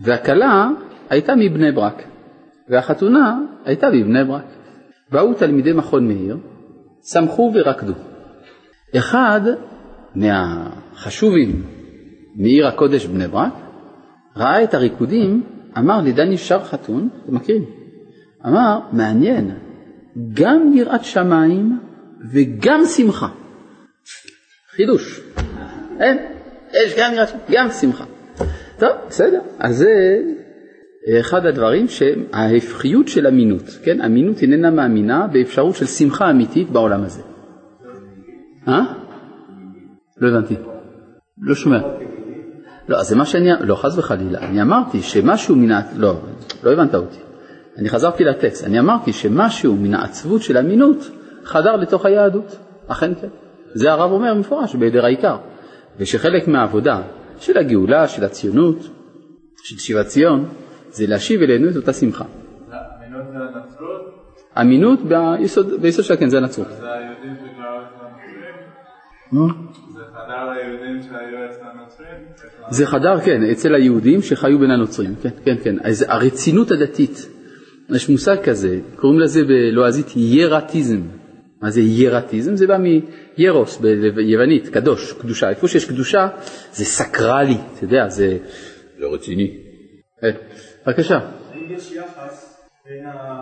[0.00, 0.68] והכלה
[1.10, 2.02] הייתה מבני ברק,
[2.68, 4.44] והחתונה הייתה מבני ברק.
[5.12, 6.36] באו תלמידי מכון מאיר,
[7.12, 7.92] שמחו ורקדו.
[8.96, 9.40] אחד
[10.18, 11.62] מהחשובים
[12.36, 13.52] מעיר הקודש בני ברק,
[14.36, 15.42] ראה את הריקודים,
[15.78, 17.64] אמר לדני שר חתון, אתם מכירים?
[18.46, 19.50] אמר, מעניין,
[20.34, 21.78] גם יראת שמיים
[22.32, 23.28] וגם שמחה.
[24.70, 25.20] חידוש.
[26.00, 26.18] אין,
[26.72, 28.04] יש גם יראת שמיים, גם שמחה.
[28.78, 29.40] טוב, בסדר.
[29.58, 30.18] אז זה
[31.20, 34.00] אחד הדברים שההפכיות של אמינות, כן?
[34.00, 37.22] אמינות איננה מאמינה באפשרות של שמחה אמיתית בעולם הזה.
[38.68, 39.07] אה?
[40.20, 40.54] לא הבנתי.
[41.40, 41.78] לא שומע.
[42.88, 44.38] לא, זה מה שאני, לא, חס וחלילה.
[44.38, 45.80] אני אמרתי שמשהו מן ה...
[45.96, 46.20] לא,
[46.62, 47.18] לא הבנת אותי.
[47.78, 48.64] אני חזרתי לטקסט.
[48.64, 51.10] אני אמרתי שמשהו מן העצבות של אמינות
[51.44, 52.58] חדר לתוך היהדות.
[52.88, 53.28] אכן כן.
[53.74, 55.36] זה הרב אומר במפורש, בהיעדר העיקר.
[55.98, 57.02] ושחלק מהעבודה
[57.40, 58.76] של הגאולה, של הציונות,
[59.62, 60.48] של שיבת ציון,
[60.90, 62.24] זה להשיב אלינו את אותה שמחה.
[62.24, 64.18] אמינות זה הנצרות?
[64.60, 64.98] אמינות
[65.38, 66.68] ביסוד, ביסוד שלה כן זה הנצרות.
[66.68, 67.36] זה היהודים
[70.28, 72.24] חדר ליהודים שהיו אצל הנוצרים?
[72.70, 75.76] זה חדר, כן, אצל היהודים שחיו בין הנוצרים, כן, כן, כן.
[75.82, 77.28] אז הרצינות הדתית,
[77.90, 81.00] יש מושג כזה, קוראים לזה בלועזית ירטיזם.
[81.62, 82.56] מה זה ירטיזם?
[82.56, 82.78] זה בא
[83.38, 83.80] מירוס
[84.14, 85.50] ביוונית, קדוש, קדושה.
[85.50, 86.28] איפה שיש קדושה
[86.72, 88.38] זה סקרלי, אתה יודע, זה
[88.98, 89.56] לא רציני.
[90.24, 90.30] אה,
[90.86, 91.18] בבקשה.
[91.52, 93.37] האם יש יחס בין ה...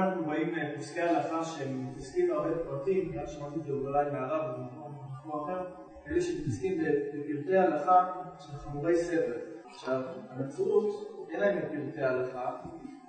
[0.00, 5.44] אנחנו באים לפוסקי הלכה שהם מתעסקים בהרבה פרטים, גם שמעתי את זה אולי מהרב במקום
[5.44, 5.64] אחר,
[6.10, 8.06] אלה שמתעסקים בפרטי הלכה
[8.38, 9.32] של חמורי סבל.
[9.74, 10.86] עכשיו, הנצרות,
[11.30, 12.50] אין להם את פרטי ההלכה,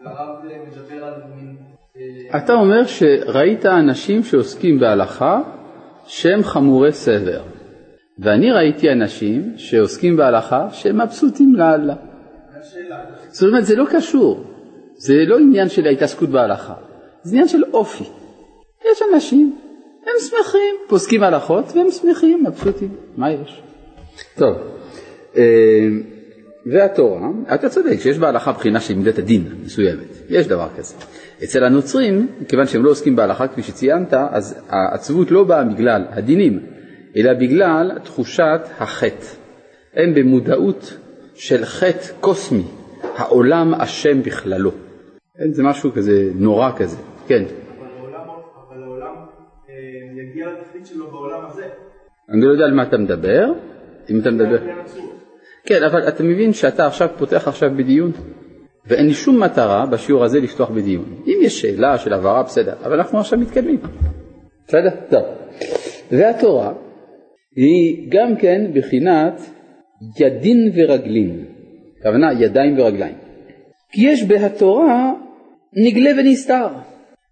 [0.06, 1.58] והרב מדבר על מין...
[2.36, 5.42] אתה אומר שראית אנשים שעוסקים בהלכה
[6.06, 7.42] שהם חמורי סבר,
[8.20, 11.96] ואני ראיתי אנשים שעוסקים בהלכה שהם מבסוטים לאללה.
[13.28, 14.51] זאת אומרת, זה לא קשור,
[15.02, 16.74] זה לא עניין של ההתעסקות בהלכה,
[17.24, 18.04] זה עניין של אופי.
[18.92, 19.56] יש אנשים,
[20.04, 23.62] הם שמחים, פוסקים הלכות והם שמחים, מבסוטים, מה יש?
[24.36, 24.58] טוב,
[25.38, 25.44] אה,
[26.66, 30.96] והתורה, אתה צודק שיש בהלכה בחינה של מידת הדין מסוימת, יש דבר כזה.
[31.44, 36.60] אצל הנוצרים, כיוון שהם לא עוסקים בהלכה כפי שציינת, אז העצבות לא באה בגלל הדינים,
[37.16, 39.26] אלא בגלל תחושת החטא.
[39.94, 40.98] הם במודעות
[41.36, 42.64] של חטא קוסמי,
[43.16, 44.72] העולם אשם בכללו.
[45.42, 47.44] אין, זה משהו כזה נורא כזה, כן.
[48.70, 49.16] אבל העולם
[49.70, 49.76] אה,
[50.22, 51.64] יגיע לתכלית שלו בעולם הזה.
[52.30, 53.46] אני לא יודע על מה אתה מדבר,
[54.10, 54.58] אם אתה מדבר...
[55.66, 58.12] כן, אבל אתה מבין שאתה עכשיו פותח עכשיו בדיון,
[58.88, 61.06] ואין לי שום מטרה בשיעור הזה לפתוח בדיון.
[61.28, 63.80] אם יש שאלה של הבהרה, בסדר, אבל אנחנו עכשיו מתקדמים.
[64.68, 64.90] בסדר?
[65.10, 65.24] טוב.
[66.12, 66.74] והתורה
[67.56, 69.42] היא גם כן בחינת
[70.20, 71.46] ידין ורגלין,
[72.00, 73.16] הכוונה ידיים ורגליים.
[73.92, 75.14] כי יש בהתורה
[75.76, 76.68] נגלה ונסתר.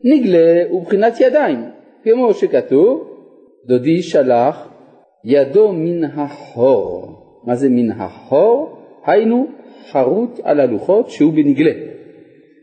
[0.04, 1.65] נגלה הוא בחינת ידיים,
[2.04, 3.08] כמו שכתוב,
[3.67, 4.67] דודי שלח
[5.25, 7.15] ידו מן החור.
[7.45, 8.78] מה זה מן החור?
[9.06, 9.47] היינו
[9.91, 11.71] חרוט על הלוחות שהוא בנגלה.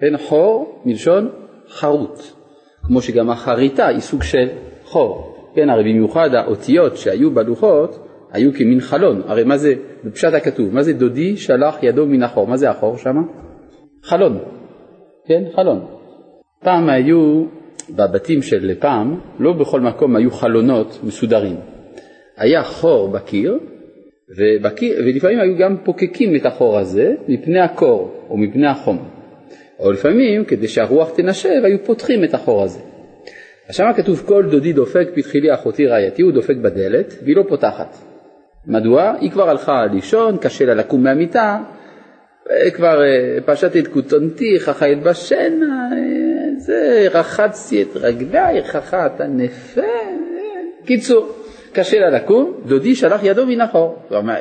[0.01, 1.29] כן, חור מלשון
[1.69, 2.19] חרוט,
[2.87, 4.49] כמו שגם החריטה היא סוג של
[4.85, 5.37] חור.
[5.55, 9.23] כן, הרי במיוחד האותיות שהיו בלוחות היו כמין חלון.
[9.27, 12.47] הרי מה זה, בפשט הכתוב, מה זה דודי שלח ידו מן החור?
[12.47, 13.17] מה זה החור שם?
[14.03, 14.39] חלון.
[15.27, 15.87] כן, חלון.
[16.61, 17.45] פעם היו,
[17.91, 21.57] בבתים של פעם, לא בכל מקום היו חלונות מסודרים.
[22.37, 23.59] היה חור בקיר,
[24.37, 28.99] ובקיר, ולפעמים היו גם פוקקים את החור הזה מפני הקור או מפני החום.
[29.79, 32.79] או לפעמים, כדי שהרוח תנשב, היו פותחים את החור הזה.
[33.69, 37.45] אז שם כתוב כל דודי דופק פתחי לי אחותי רעייתי, הוא דופק בדלת והיא לא
[37.49, 37.97] פותחת.
[38.67, 39.15] מדוע?
[39.21, 41.59] היא כבר הלכה לישון, קשה לה לקום מהמיטה,
[42.75, 49.81] כבר אה, פשטתי את כותונתי, חכה בשינה, אה, זה, רחצתי את רגליי, חכת הנפה,
[50.85, 51.33] קיצור,
[51.73, 53.97] קשה לה לקום, דודי שלח ידו מן החור,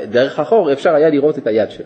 [0.10, 1.86] דרך החור אפשר היה לראות את היד שלו.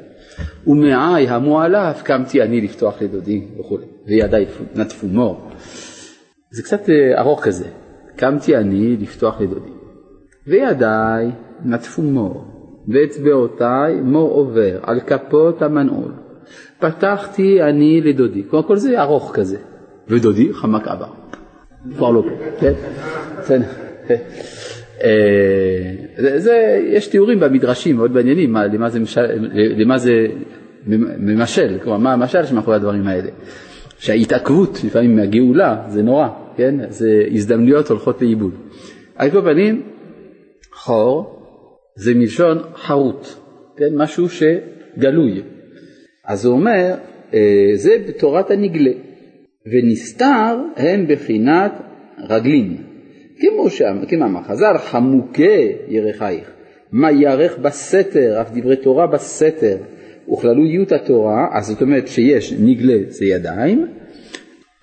[0.68, 3.78] ומעי המועלף קמתי אני לפתוח לדודי וכו',
[4.08, 5.50] וידיי נטפו מור.
[6.52, 7.68] זה קצת אה, ארוך כזה,
[8.16, 9.72] קמתי אני לפתוח לדודי,
[10.48, 11.32] וידיי
[11.66, 12.59] נטפו מור,
[12.90, 16.12] ואצבעותיי מור עובר על כפות המנעול.
[16.80, 19.58] פתחתי אני לדודי, כלומר כל זה ארוך כזה,
[20.08, 21.10] ודודי חמק עבר,
[21.96, 22.74] כבר לא פה, כן?
[23.40, 23.66] בסדר.
[25.04, 29.00] אה, זה, יש תיאורים במדרשים מאוד מעניינים למה זה,
[29.54, 30.28] למה זה
[31.18, 33.30] ממשל, כלומר מה המשל שמאחורי הדברים האלה.
[34.00, 36.76] שההתעכבות לפעמים מהגאולה זה נורא, כן?
[36.90, 38.52] זה הזדמנויות הולכות לאיבוד.
[39.16, 39.82] על כל פנים,
[40.72, 41.39] חור
[42.04, 43.28] זה מלשון חרוט,
[43.78, 43.96] כן?
[43.96, 45.42] משהו שגלוי.
[46.26, 46.96] אז הוא אומר,
[47.34, 48.92] אה, זה בתורת הנגלה,
[49.74, 51.72] ונסתר הם בחינת
[52.30, 52.78] רגלין.
[53.40, 56.52] כמו שאמר חז"ל, חמוקה ירחייך,
[56.92, 59.78] מה ירך בסתר, אף דברי תורה בסתר,
[60.34, 63.88] וכללויות התורה, אז זאת אומרת שיש נגלה זה ידיים,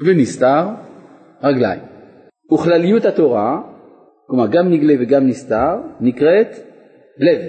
[0.06, 0.64] ונסתר
[1.42, 1.80] רגליים.
[2.52, 3.60] וכלליות התורה,
[4.26, 6.56] כלומר גם נגלה וגם נסתר, נקראת
[7.18, 7.40] לב,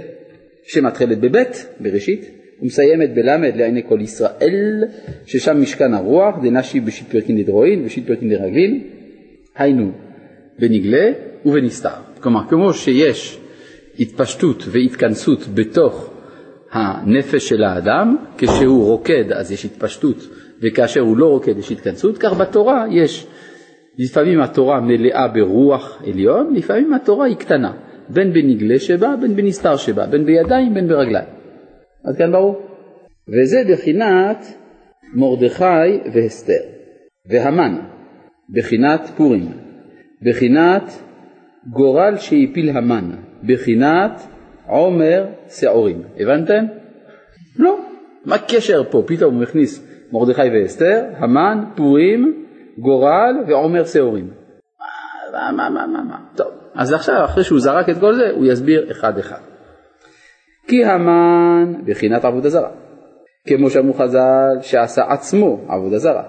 [0.63, 2.29] שמתחילת בבית, בראשית,
[2.61, 4.83] ומסיימת בלמד לעיני כל ישראל,
[5.25, 8.83] ששם משכן הרוח, דנשי בשיט פרקין דדרואין ושיט פרקין דרגלין,
[9.55, 9.91] היינו
[10.59, 11.11] בנגלה
[11.45, 11.89] ובנסתר.
[12.19, 13.39] כלומר, כמו שיש
[13.99, 16.13] התפשטות והתכנסות בתוך
[16.71, 20.17] הנפש של האדם, כשהוא רוקד אז יש התפשטות
[20.61, 23.27] וכאשר הוא לא רוקד יש התכנסות, כך בתורה יש,
[23.97, 27.73] לפעמים התורה מלאה ברוח עליון, לפעמים התורה היא קטנה,
[28.09, 31.27] בין בנגלה שבה, בין בנסתר שבה, בין בידיים, בין ברגליים.
[32.05, 32.61] עד כאן ברור?
[33.27, 34.45] וזה בחינת
[35.13, 36.61] מרדכי והסתר,
[37.29, 37.75] והמן,
[38.49, 39.51] בחינת פורים,
[40.21, 40.83] בחינת
[41.69, 43.09] גורל שהפיל המן,
[43.43, 44.27] בחינת
[44.67, 46.01] עומר שעורים.
[46.19, 46.65] הבנתם?
[47.59, 47.79] לא.
[48.25, 49.03] מה הקשר פה?
[49.07, 52.43] פתאום הוא מכניס מרדכי ואסתר, המן, פורים,
[52.77, 54.29] גורל ועומר שעורים.
[55.33, 56.17] מה, מה, מה, מה, מה.
[56.35, 59.39] טוב, אז עכשיו, אחרי שהוא זרק את כל זה, הוא יסביר אחד-אחד.
[60.67, 62.69] כי המן בחינת עבודה זרה,
[63.47, 66.23] כמו שאמרו חז"ל שעשה עצמו עבודה זרה,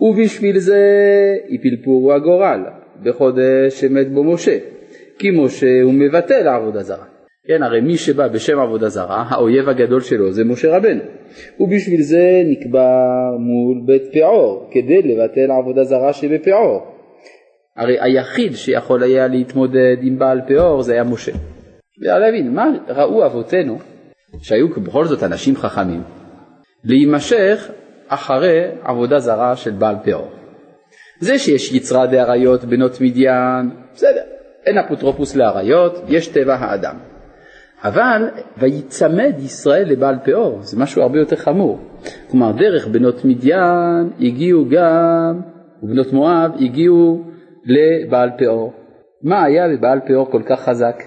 [0.00, 0.80] ובשביל זה
[1.50, 2.60] הפלפורו הגורל
[3.02, 4.58] בחודש שמת בו משה,
[5.18, 7.04] כי משה הוא מבטל עבודה זרה.
[7.46, 11.02] כן, הרי מי שבא בשם עבודה זרה, האויב הגדול שלו זה משה רבנו.
[11.60, 12.90] ובשביל זה נקבע
[13.38, 16.93] מול בית פעור, כדי לבטל עבודה זרה שבפעור.
[17.76, 21.32] הרי היחיד שיכול היה להתמודד עם בעל פעור זה היה משה.
[21.98, 23.78] להבין, מה ראו אבותינו,
[24.42, 26.02] שהיו בכל זאת אנשים חכמים,
[26.84, 27.70] להימשך
[28.08, 30.30] אחרי עבודה זרה של בעל פעור.
[31.20, 34.22] זה שיש יצרה דאריות בנות מדיין, בסדר,
[34.66, 36.96] אין אפוטרופוס לאריות, יש טבע האדם.
[37.84, 41.78] אבל ויצמד ישראל לבעל פאור, זה משהו הרבה יותר חמור.
[42.30, 45.40] כלומר, דרך בנות מדיין הגיעו גם,
[45.82, 47.33] ובנות מואב הגיעו
[47.66, 48.72] לבעל פאור.
[49.22, 51.02] מה היה לבעל פאור כל כך חזק?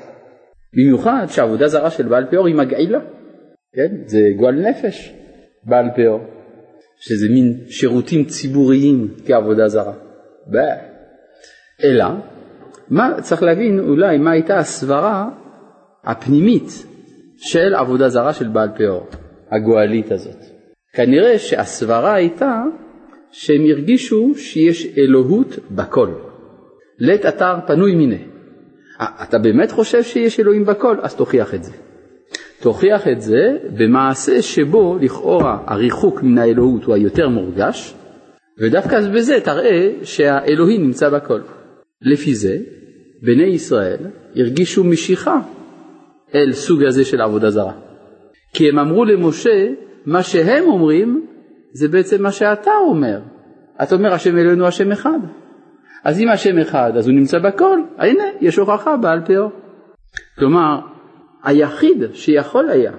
[0.74, 3.00] במיוחד שהעבודה זרה של בעל פאור היא מגעילה,
[3.74, 3.96] כן?
[4.06, 5.14] זה גועל נפש,
[5.64, 6.20] בעל פאור,
[7.00, 9.94] שזה מין שירותים ציבוריים כעבודה זרה.
[10.54, 10.58] ב...
[11.84, 12.06] אלא,
[12.90, 15.30] מה, צריך להבין אולי מה הייתה הסברה
[16.04, 16.70] הפנימית
[17.38, 19.08] של עבודה זרה של בעל פאור,
[19.52, 20.44] הגואלית הזאת.
[20.94, 22.64] כנראה שהסברה הייתה
[23.32, 26.27] שהם הרגישו שיש אלוהות בכל.
[27.00, 28.20] לית אתר פנוי מיניה.
[29.02, 30.98] אתה באמת חושב שיש אלוהים בכל?
[31.02, 31.72] אז תוכיח את זה.
[32.62, 37.94] תוכיח את זה במעשה שבו לכאורה הריחוק מן האלוהות הוא היותר מורגש,
[38.60, 41.40] ודווקא בזה תראה שהאלוהים נמצא בכל.
[42.02, 42.58] לפי זה,
[43.22, 43.98] בני ישראל
[44.36, 45.40] הרגישו משיכה
[46.36, 47.74] אל סוג הזה של עבודה זרה.
[48.54, 49.68] כי הם אמרו למשה,
[50.06, 51.26] מה שהם אומרים
[51.72, 53.20] זה בעצם מה שאתה אומר.
[53.84, 55.20] אתה אומר השם אלוהינו השם אחד.
[56.04, 59.50] אז אם השם אחד אז הוא נמצא בכל, הנה יש הוכחה בעל פאו.
[60.40, 60.80] כלומר,
[61.44, 62.92] היחיד שיכול היה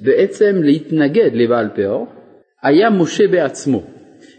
[0.00, 2.06] בעצם להתנגד לבעל פאו
[2.62, 3.82] היה משה בעצמו.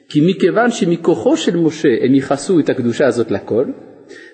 [0.10, 3.66] כי מכיוון שמכוחו של משה הם ייחסו את הקדושה הזאת לכל,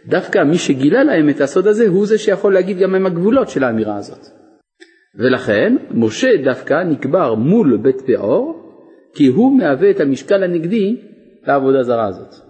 [0.08, 3.64] דווקא מי שגילה להם את הסוד הזה הוא זה שיכול להגיד גם מהם הגבולות של
[3.64, 4.26] האמירה הזאת.
[5.16, 8.62] ולכן משה דווקא נקבר מול בית פאור
[9.16, 10.96] כי הוא מהווה את המשקל הנגדי
[11.48, 12.45] לעבודה זרה הזאת.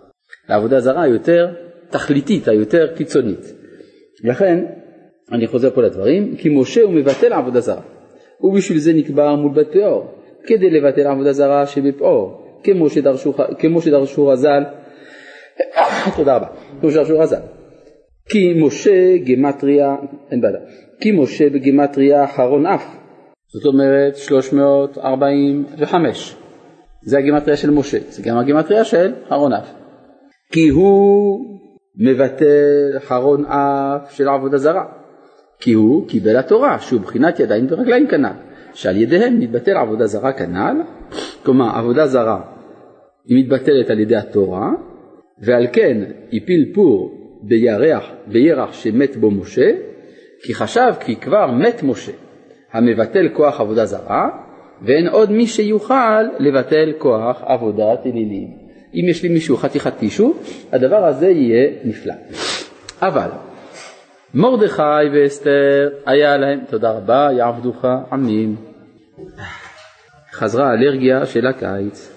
[0.49, 1.47] לעבודה זרה היותר
[1.89, 3.53] תכליתית, היותר קיצונית.
[4.23, 4.65] לכן,
[5.31, 7.81] אני חוזר פה לדברים, כי משה הוא מבטל עבודה זרה,
[8.41, 10.07] ובשביל זה נקבר מול בית פאור,
[10.47, 14.63] כדי לבטל עבודה זרה שבפאור, כמו שדרשו, כמו שדרשו רז"ל
[16.17, 16.47] תודה רבה.
[16.79, 17.41] פירוש שהוא רז"ל.
[18.29, 19.95] כי משה גמטריה,
[20.31, 20.59] אין בעיה,
[20.99, 22.85] כי משה בגמטריה אחרון אף,
[23.47, 26.35] זאת אומרת 345,
[27.03, 29.84] זה הגמטריה של משה, זה גם הגמטריה של אחרון אף.
[30.55, 31.39] כי הוא
[31.95, 34.85] מבטל אחרון אף של עבודה זרה,
[35.59, 38.29] כי הוא קיבל התורה, שהוא בחינת ידיים ורגליים כנ"ל,
[38.73, 40.81] שעל ידיהם מתבטל עבודה זרה כנ"ל,
[41.43, 42.41] כלומר עבודה זרה
[43.25, 44.71] היא מתבטלת על ידי התורה,
[45.39, 47.11] ועל כן הפיל פור
[47.43, 49.71] בירח, בירח שמת בו משה,
[50.43, 52.11] כי חשב כי כבר מת משה,
[52.73, 54.29] המבטל כוח עבודה זרה,
[54.81, 58.64] ואין עוד מי שיוכל לבטל כוח עבודת אלילים.
[58.95, 60.33] אם יש לי מישהו חתיכת טישו,
[60.71, 62.13] הדבר הזה יהיה נפלא.
[63.01, 63.29] אבל
[64.33, 64.81] מרדכי
[65.13, 68.55] ואסתר היה להם, תודה רבה, יעבדוך עמים.
[70.31, 72.11] חזרה האלרגיה של הקיץ.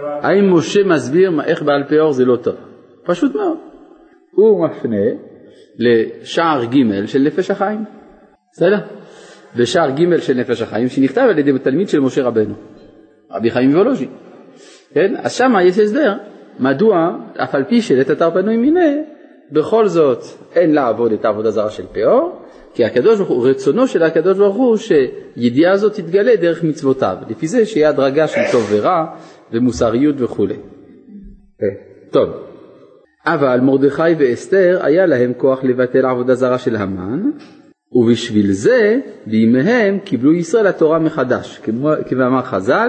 [0.00, 0.28] פה.
[0.28, 2.54] האם משה מסביר איך בעל פאור זה לא טוב?
[3.04, 3.58] פשוט מאוד.
[4.30, 5.33] הוא מפנה
[5.78, 7.84] לשער ג' של נפש החיים.
[8.52, 8.78] בסדר?
[9.56, 12.54] ושער ג' של נפש החיים שנכתב על ידי תלמיד של משה רבנו,
[13.30, 14.08] רבי חיים וולוז'י.
[14.94, 15.14] כן?
[15.16, 16.12] אז שמה יש הסבר
[16.60, 19.02] מדוע אף על פי שלית אתר פנוי מיניה,
[19.52, 20.22] בכל זאת
[20.54, 22.40] אין לעבוד את העבודה זרה של פאור,
[22.74, 27.46] כי הקדוש ברוך הוא, רצונו של הקדוש ברוך הוא שידיעה הזאת תתגלה דרך מצוותיו, לפי
[27.46, 29.04] זה שיהיה הדרגה של טוב ורע
[29.52, 30.56] ומוסריות וכולי.
[31.58, 31.74] כן,
[32.10, 32.28] טוב,
[33.26, 37.30] אבל מרדכי ואסתר היה להם כוח לבטל עבודה זרה של המן,
[37.92, 42.88] ובשביל זה בימיהם קיבלו ישראל התורה מחדש, כמו- כמאמר חז"ל,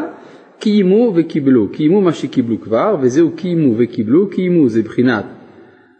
[0.60, 5.26] קיימו וקיבלו, קיימו מה שקיבלו כבר, וזהו קיימו וקיבלו, קיימו זה בחינת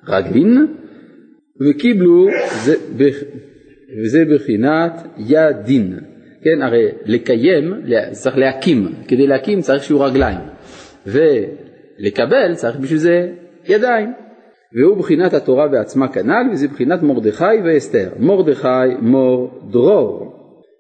[0.08, 0.68] רגלין,
[1.62, 2.28] וקיבלו
[2.64, 3.24] זה, בח-
[4.04, 6.00] וזה בחינת ידין.
[6.44, 7.74] כן, הרי לקיים,
[8.12, 10.40] צריך להקים, כדי להקים צריך שיהיו רגליים,
[11.08, 13.30] ולקבל צריך בשביל זה
[13.68, 14.25] ידיים.
[14.74, 18.10] והוא בחינת התורה בעצמה כנ"ל, וזה בחינת מרדכי ואסתר.
[18.20, 20.34] מרדכי מור דרור,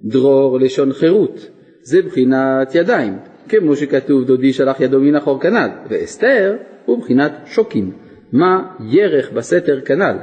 [0.04, 1.50] דרור לשון חירות,
[1.82, 3.18] זה בחינת ידיים,
[3.50, 7.92] כמו שכתוב דודי שלח ידו מן החור כנ"ל, ואסתר הוא בחינת שוקין,
[8.32, 10.16] מה ירך בסתר כנ"ל.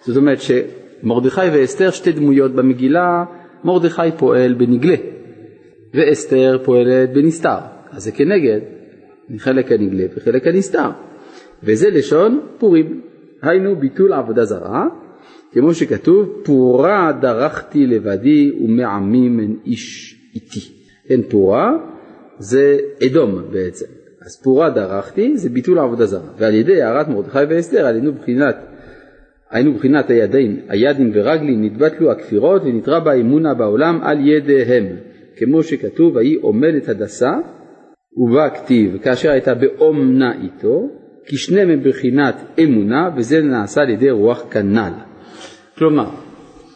[0.00, 3.24] זאת אומרת שמרדכי ואסתר שתי דמויות במגילה,
[3.64, 4.96] מרדכי פועל בנגלה,
[5.94, 7.58] ואסתר פועלת בנסתר,
[7.90, 8.60] אז זה כנגד
[9.38, 10.90] חלק הנגלה וחלק הנסתר.
[11.64, 13.00] וזה לשון פורים,
[13.42, 14.86] היינו ביטול עבודה זרה,
[15.52, 20.60] כמו שכתוב, פורה דרכתי לבדי ומעמים אין איש איתי.
[21.08, 21.72] כן, פורה
[22.38, 23.86] זה אדום בעצם,
[24.26, 28.56] אז פורה דרכתי זה ביטול עבודה זרה, ועל ידי הערת מרדכי ואסתר עלינו בחינת,
[29.50, 34.86] היינו בחינת הידיים, הידים ורגלים נתבטלו הכפירות ונתרע בה אמונה בעולם על ידיהם,
[35.36, 37.32] כמו שכתוב, ויהי עומדת הדסה
[38.16, 40.88] ובה כתיב, כאשר הייתה באומנה איתו,
[41.26, 44.92] כי שניהם הם בחינת אמונה, וזה נעשה על ידי רוח כנ"ל.
[45.78, 46.08] כלומר,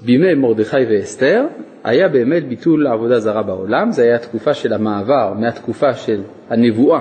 [0.05, 1.47] בימי מרדכי ואסתר
[1.85, 7.01] היה באמת ביטול לעבודה זרה בעולם, זה היה התקופה של המעבר מהתקופה של הנבואה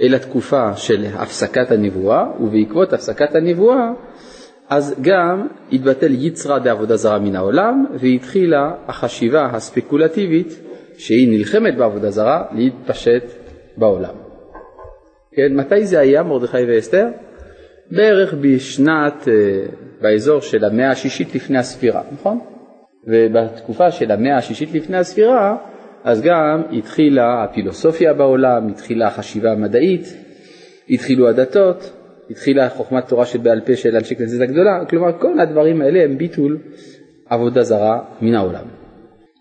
[0.00, 3.90] אל התקופה של הפסקת הנבואה, ובעקבות הפסקת הנבואה
[4.68, 10.58] אז גם התבטל יצרא דעבודה זרה מן העולם, והתחילה החשיבה הספקולטיבית
[10.98, 13.22] שהיא נלחמת בעבודה זרה להתפשט
[13.76, 14.25] בעולם.
[15.36, 17.06] כן, מתי זה היה מרדכי ואסתר?
[17.90, 19.32] בערך בשנת, אה,
[20.02, 22.40] באזור של המאה השישית לפני הספירה, נכון?
[23.06, 25.56] ובתקופה של המאה השישית לפני הספירה,
[26.04, 30.16] אז גם התחילה הפילוסופיה בעולם, התחילה החשיבה המדעית,
[30.90, 31.92] התחילו הדתות,
[32.30, 36.58] התחילה חוכמת תורה שבעל פה של אנשי כנסת הגדולה, כלומר כל הדברים האלה הם ביטול
[37.30, 38.64] עבודה זרה מן העולם.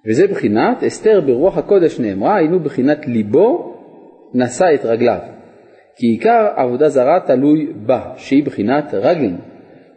[0.08, 3.75] וזה בחינת, אסתר ברוח הקודש נאמרה, היינו בחינת ליבו
[4.34, 5.35] נשא את רגליו.
[5.95, 9.38] כי עיקר עבודה זרה תלוי בה, שהיא בחינת רגלים.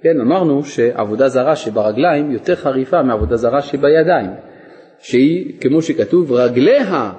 [0.03, 4.31] כן, אמרנו שעבודה זרה שברגליים יותר חריפה מעבודה זרה שבידיים,
[4.99, 7.13] שהיא, כמו שכתוב, רגליה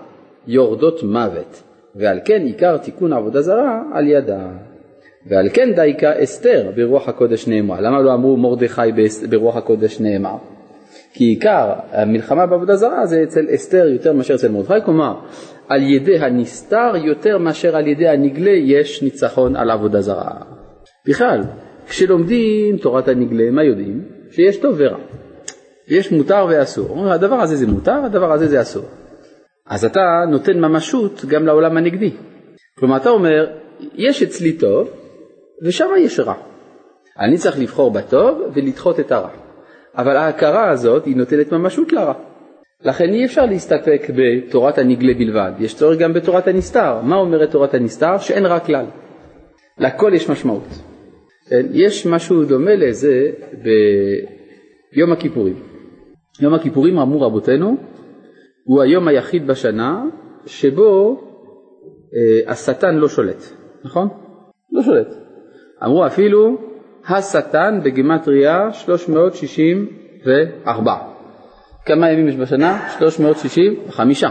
[0.48, 1.64] יורדות מוות,
[1.96, 4.48] ועל כן עיקר תיקון עבודה זרה על ידה.
[5.28, 7.82] ועל כן דייקה אסתר ברוח הקודש נאמר.
[7.82, 8.82] למה לא אמרו מרדכי
[9.30, 10.36] ברוח הקודש נאמר?
[11.14, 15.14] כי עיקר המלחמה בעבודה זרה זה אצל אסתר יותר מאשר אצל מרדכי, כלומר
[15.70, 20.32] על ידי הנסתר יותר מאשר על ידי הנגלה יש ניצחון על עבודה זרה.
[21.08, 21.42] בכלל,
[21.88, 24.02] כשלומדים תורת הנגלה, מה יודעים?
[24.32, 24.98] שיש טוב ורע.
[25.88, 27.12] יש מותר ואסור.
[27.12, 28.86] הדבר הזה זה מותר, הדבר הזה זה אסור.
[29.68, 30.02] אז אתה
[30.32, 32.12] נותן ממשות גם לעולם הנגדי.
[32.80, 33.48] כלומר, אתה אומר,
[33.94, 34.90] יש אצלי טוב,
[35.64, 36.34] ושם יש רע.
[37.20, 39.30] אני צריך לבחור בטוב ולדחות את הרע.
[39.98, 42.29] אבל ההכרה הזאת היא נותנת ממשות לרע.
[42.84, 47.02] לכן אי אפשר להסתפק בתורת הנגלה בלבד, יש צורך גם בתורת הנסתר.
[47.02, 48.18] מה אומרת תורת הנסתר?
[48.18, 48.86] שאין רע כלל.
[49.78, 50.68] לכל יש משמעות.
[51.50, 51.66] כן?
[51.72, 53.32] יש משהו דומה לזה
[54.94, 55.56] ביום הכיפורים.
[56.42, 57.78] יום הכיפורים, אמרו רבותינו,
[58.64, 60.06] הוא היום היחיד בשנה
[60.46, 61.22] שבו
[62.16, 63.44] אה, השטן לא שולט,
[63.84, 64.08] נכון?
[64.72, 65.16] לא שולט.
[65.84, 66.58] אמרו אפילו
[67.08, 71.09] השטן בגימטריה 364.
[71.90, 72.90] כמה ימים יש בשנה?
[72.98, 74.24] 365.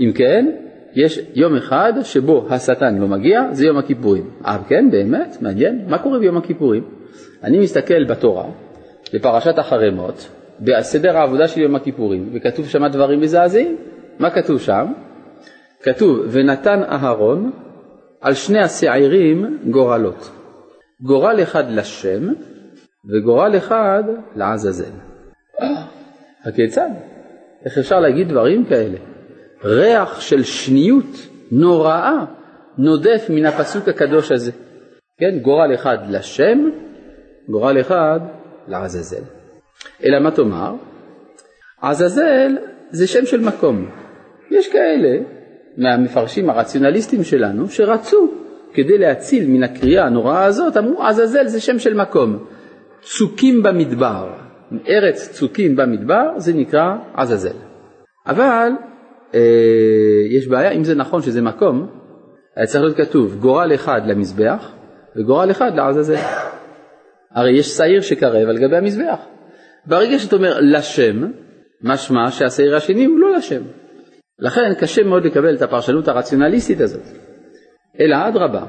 [0.00, 0.46] אם כן,
[0.94, 4.30] יש יום אחד שבו השטן לא מגיע, זה יום הכיפורים.
[4.46, 5.36] אה כן, באמת?
[5.40, 5.84] מעניין.
[5.88, 6.84] מה קורה ביום הכיפורים?
[7.44, 8.44] אני מסתכל בתורה,
[9.14, 10.28] בפרשת החרמות,
[10.60, 13.76] בסדר העבודה של יום הכיפורים, וכתוב שם דברים מזעזעים.
[14.18, 14.86] מה כתוב שם?
[15.82, 17.50] כתוב, ונתן אהרון
[18.20, 20.30] על שני השעירים גורלות.
[21.00, 22.28] גורל אחד לשם
[23.10, 24.02] וגורל אחד
[24.36, 24.92] לעזאזל.
[26.44, 26.90] הכיצד?
[27.64, 28.98] איך אפשר להגיד דברים כאלה?
[29.64, 32.24] ריח של שניות נוראה
[32.78, 34.52] נודף מן הפסוק הקדוש הזה.
[35.18, 36.70] כן, גורל אחד לשם,
[37.48, 38.20] גורל אחד
[38.68, 39.22] לעזאזל.
[40.04, 40.74] אלא מה תאמר?
[41.82, 42.56] עזאזל
[42.90, 43.90] זה שם של מקום.
[44.50, 45.18] יש כאלה
[45.76, 48.32] מהמפרשים הרציונליסטים שלנו שרצו
[48.74, 52.44] כדי להציל מן הקריאה הנוראה הזאת, אמרו עזאזל זה שם של מקום.
[53.00, 54.32] צוקים במדבר,
[54.88, 57.56] ארץ צוקים במדבר זה נקרא עזאזל.
[58.26, 58.70] אבל
[59.34, 59.40] אה,
[60.30, 61.86] יש בעיה, אם זה נכון שזה מקום,
[62.56, 64.72] היה צריך להיות כתוב גורל אחד למזבח
[65.16, 66.16] וגורל אחד לעזאזל.
[67.34, 69.18] הרי יש שעיר שקרב על גבי המזבח.
[69.86, 71.32] ברגע שאתה אומר לשם,
[71.82, 73.62] משמע שהשעיר השני הוא לא לשם.
[74.38, 77.02] לכן קשה מאוד לקבל את הפרשנות הרציונליסטית הזאת.
[78.00, 78.64] אלא אדרבה,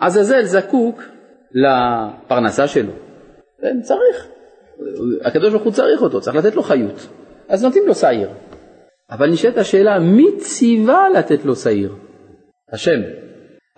[0.00, 1.02] עזאזל זקוק
[1.52, 2.92] לפרנסה שלו.
[3.60, 4.39] כן, צריך.
[5.22, 7.08] הקדוש ברוך הוא צריך אותו, צריך לתת לו חיות.
[7.48, 8.28] אז נותנים לו שעיר.
[9.10, 11.94] אבל נשאלת השאלה, מי ציווה לתת לו שעיר?
[12.72, 13.00] השם.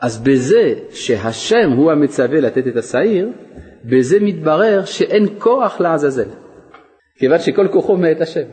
[0.00, 3.28] אז בזה שהשם הוא המצווה לתת את השעיר,
[3.84, 6.28] בזה מתברר שאין כוח לעזאזל.
[7.18, 8.44] כיוון שכל כוחו מאת השם.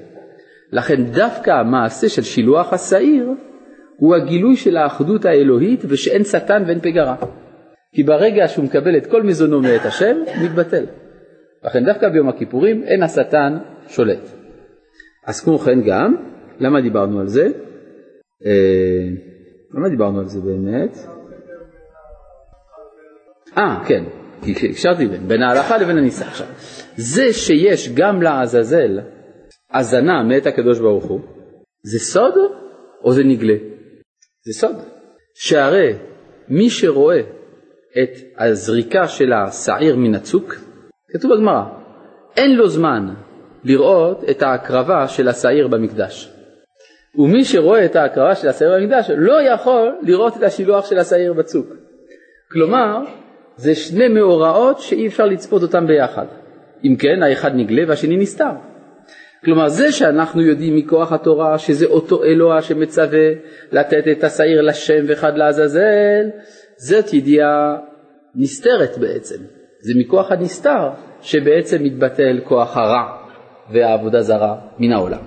[0.72, 3.30] לכן דווקא המעשה של שילוח השעיר
[3.98, 7.16] הוא הגילוי של האחדות האלוהית ושאין שטן ואין פגרה.
[7.96, 10.86] כי ברגע שהוא מקבל את כל מזונו מאת השם, מתבטל.
[11.64, 13.58] לכן דווקא ביום הכיפורים אין השטן
[13.88, 14.20] שולט.
[15.26, 16.16] אז כמו כן גם,
[16.60, 17.48] למה דיברנו על זה?
[18.46, 19.10] אה,
[19.74, 20.98] למה דיברנו על זה באמת?
[23.58, 24.04] אה, כן,
[24.42, 26.26] הקשרתי בין, בין ההלכה לבין הניסה.
[26.28, 26.48] עכשיו,
[26.98, 29.00] זה שיש גם לעזאזל
[29.74, 31.22] הזנה מאת הקדוש ברוך הוא,
[31.84, 32.34] זה סוד
[33.04, 33.56] או זה נגלה?
[34.46, 34.76] זה סוד.
[35.36, 35.94] שהרי
[36.48, 37.22] מי שרואה
[38.04, 40.56] את הזריקה של השעיר מן הצוק,
[41.14, 41.64] כתוב בגמרא,
[42.38, 43.08] אין לו זמן
[43.64, 46.34] לראות את ההקרבה של השעיר במקדש.
[47.16, 51.68] ומי שרואה את ההקרבה של השעיר במקדש לא יכול לראות את השילוח של השעיר בצוק.
[52.52, 52.98] כלומר,
[53.56, 56.26] זה שני מאורעות שאי אפשר לצפות אותם ביחד.
[56.84, 58.52] אם כן, האחד נגלה והשני נסתר.
[59.46, 63.30] כלומר, זה שאנחנו יודעים מכוח התורה שזה אותו אלוה שמצווה
[63.72, 66.30] לתת את השעיר לשם ואחד לעזאזל,
[66.78, 67.78] זאת ידיעה
[68.36, 69.59] נסתרת בעצם.
[69.82, 70.90] זה מכוח הנסתר
[71.22, 73.18] שבעצם מתבטל כוח הרע
[73.72, 75.20] והעבודה זרה מן העולם.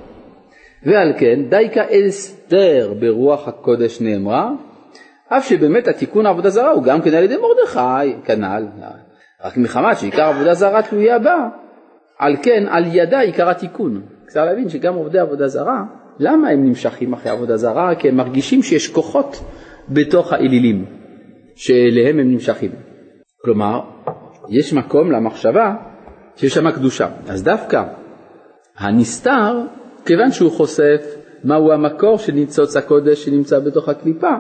[0.87, 4.51] ועל כן, דייקה אסתר ברוח הקודש נאמרה,
[5.29, 8.67] אף שבאמת התיקון העבודה זרה הוא גם כן על ידי מרדכי, כנ"ל,
[9.45, 11.49] רק מחמת שעיקר עבודה זרה תלויה בה,
[12.19, 14.03] על כן על ידה עיקר התיקון.
[14.27, 15.83] צריך להבין שגם עובדי עבודה זרה,
[16.19, 17.95] למה הם נמשכים אחרי עבודה זרה?
[17.95, 19.45] כי הם מרגישים שיש כוחות
[19.89, 20.85] בתוך האלילים
[21.55, 22.71] שאליהם הם נמשכים.
[23.45, 23.81] כלומר,
[24.49, 25.75] יש מקום למחשבה
[26.37, 27.09] שיש שם קדושה.
[27.29, 27.83] אז דווקא
[28.79, 29.61] הנסתר,
[30.05, 31.15] כיוון שהוא חושף
[31.45, 34.33] מהו המקור של ניצוץ הקודש שנמצא בתוך הקליפה,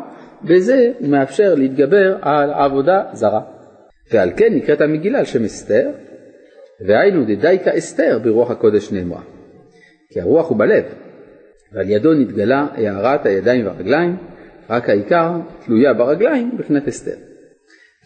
[0.43, 3.41] הוא מאפשר להתגבר על עבודה זרה.
[4.13, 5.91] ועל כן נקראת המגילה על שם אסתר,
[6.87, 9.21] והיינו דדייקה אסתר ברוח הקודש נאמרה.
[10.11, 10.85] כי הרוח הוא בלב,
[11.73, 14.17] ועל ידו נתגלה הארת הידיים והרגליים,
[14.71, 15.33] רק העיקר
[15.65, 17.32] תלויה ברגליים בבחינת אסתר.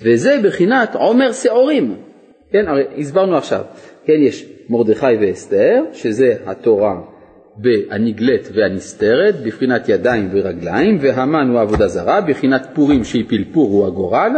[0.03, 1.97] וזה בחינת עומר שעורים.
[2.53, 3.65] כן, הרי הסברנו עכשיו,
[4.05, 7.01] כן, יש מרדכי ואסתר, שזה התורה
[7.91, 14.33] הנגלית והנסתרת, בבחינת ידיים ורגליים, והמן הוא עבודה זרה, בבחינת פורים שהיא פלפור הוא הגורל,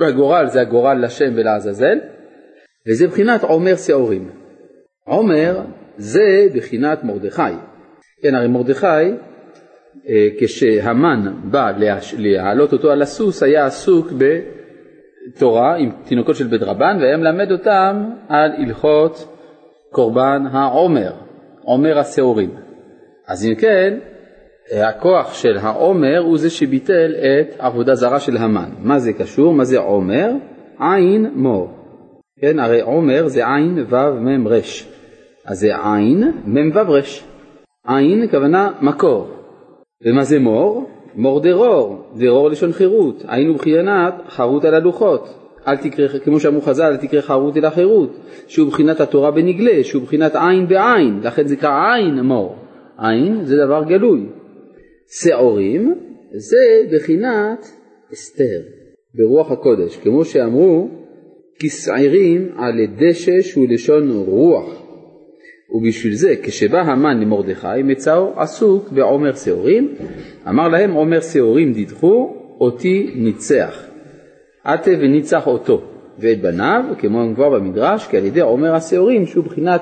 [0.00, 1.98] והגורל זה הגורל לשם ולעזאזל,
[2.88, 4.30] וזה בחינת עומר שעורים.
[5.04, 5.60] עומר
[5.96, 7.42] זה בחינת מרדכי.
[8.22, 8.86] כן, הרי מרדכי,
[10.38, 11.72] כשהמן בא
[12.18, 14.12] להעלות אותו על הסוס, היה עסוק
[15.28, 19.28] בתורה עם תינוקות של בית רבן, והיה מלמד אותם על הלכות
[19.90, 21.12] קורבן העומר,
[21.62, 22.50] עומר השעורים.
[23.28, 23.98] אז אם כן,
[24.72, 28.70] הכוח של העומר הוא זה שביטל את עבודה זרה של המן.
[28.78, 29.54] מה זה קשור?
[29.54, 30.30] מה זה עומר?
[30.80, 31.70] עין מור.
[32.40, 34.88] כן, הרי עומר זה עין וו מם רש.
[35.46, 37.24] אז זה עין מם וו רש.
[37.86, 39.37] עין כוונה מקור.
[40.04, 40.90] ומה זה מור?
[41.14, 43.24] מור דרור, דרור לשון חירות.
[43.28, 45.34] עין ובחינת חרות על הלוחות.
[45.68, 50.02] אל תקרא, כמו שאמרו חז"ל, אל תקרא חרות אלא חירות, שהוא בחינת התורה בנגלה, שהוא
[50.02, 52.56] בחינת עין בעין, לכן זה נקרא עין מור.
[52.98, 54.26] עין זה דבר גלוי.
[55.10, 55.94] שעורים
[56.32, 57.66] זה בחינת
[58.12, 58.60] אסתר,
[59.14, 60.88] ברוח הקודש, כמו שאמרו,
[61.58, 64.82] כשעירים על דשש הוא לשון רוח,
[65.70, 69.94] ובשביל זה כשבא המן למרדכי מצאו עסוק בעומר שעורים,
[70.48, 73.82] אמר להם עומר שעורים דידחו, אותי ניצח.
[74.64, 75.82] עטה וניצח אותו
[76.18, 79.80] ואת בניו, כמו כבר במדרש, כי על ידי עומר השעורים שהוא בחינת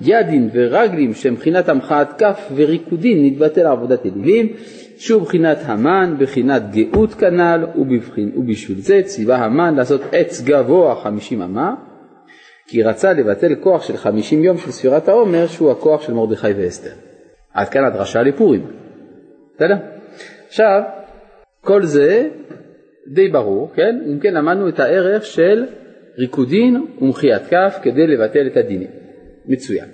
[0.00, 4.48] ידין ורגלים שהם בחינת המחאת כף וריקודין נתבטל עבודת אלילים,
[4.96, 7.64] שהוא בחינת המן, בחינת גאות כנ"ל,
[8.36, 11.74] ובשביל זה ציווה המן לעשות עץ גבוה חמישים אמה,
[12.72, 16.90] כי רצה לבטל כוח של חמישים יום של ספירת העומר, שהוא הכוח של מרדכי ואסתר.
[17.54, 18.66] עד כאן הדרשה לפורים.
[19.54, 19.74] בסדר?
[20.48, 20.82] עכשיו,
[21.60, 22.28] כל זה
[23.14, 24.00] די ברור, כן?
[24.12, 25.66] אם כן למדנו את הערך של
[26.18, 28.90] ריקודין ומחיית כף כדי לבטל את הדינים.
[29.46, 29.88] מצוין.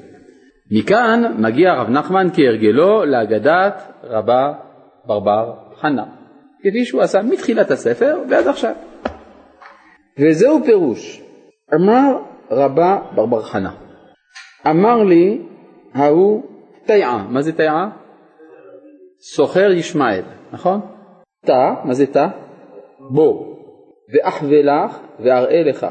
[0.70, 4.52] מכאן מגיע רב נחמן כהרגלו להגדת רבה
[5.06, 6.04] ברבר חנה,
[6.60, 8.74] כפי שהוא עשה מתחילת הספר ועד עכשיו.
[10.18, 11.22] וזהו פירוש,
[11.74, 13.70] אמר רבה ברבר חנה,
[14.66, 15.42] אמר לי
[15.94, 16.42] ההוא
[16.86, 17.90] תיעה, מה זה תיעה?
[19.20, 20.22] סוחר ישמעאל,
[20.52, 20.80] נכון?
[21.46, 22.26] תא, מה זה תא?
[23.10, 23.56] בו,
[24.12, 25.86] ואחווה לך ואראה לך,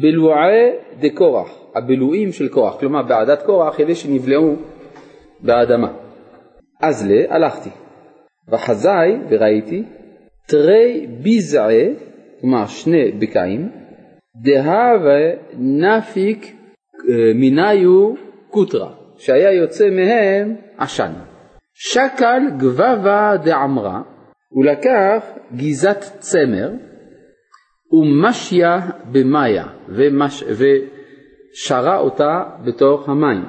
[0.00, 0.70] בלועי
[1.00, 4.54] דקורח, הבלועים של קורח, כלומר בעדת קורח אלה שנבלעו
[5.40, 5.92] באדמה.
[6.82, 7.70] אז לה, הלכתי,
[8.48, 9.82] וחזאי וראיתי
[10.48, 11.94] תרי ביזעי,
[12.40, 13.70] כלומר שני בקעים,
[14.36, 16.56] דהווה נפיק
[17.08, 18.14] אה, מיניו
[18.50, 21.12] קוטרה, שהיה יוצא מהם עשן.
[21.74, 24.02] שקל גבבה דעמרה,
[24.48, 26.70] הוא לקח גיזת צמר
[27.92, 28.80] ומשיה
[29.12, 30.44] במאיה ומש...
[30.44, 33.44] ושרה אותה בתוך המים.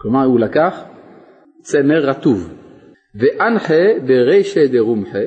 [0.00, 0.84] כלומר הוא לקח
[1.60, 2.54] צמר רטוב
[3.14, 5.24] ואנחה ברישא דרומחה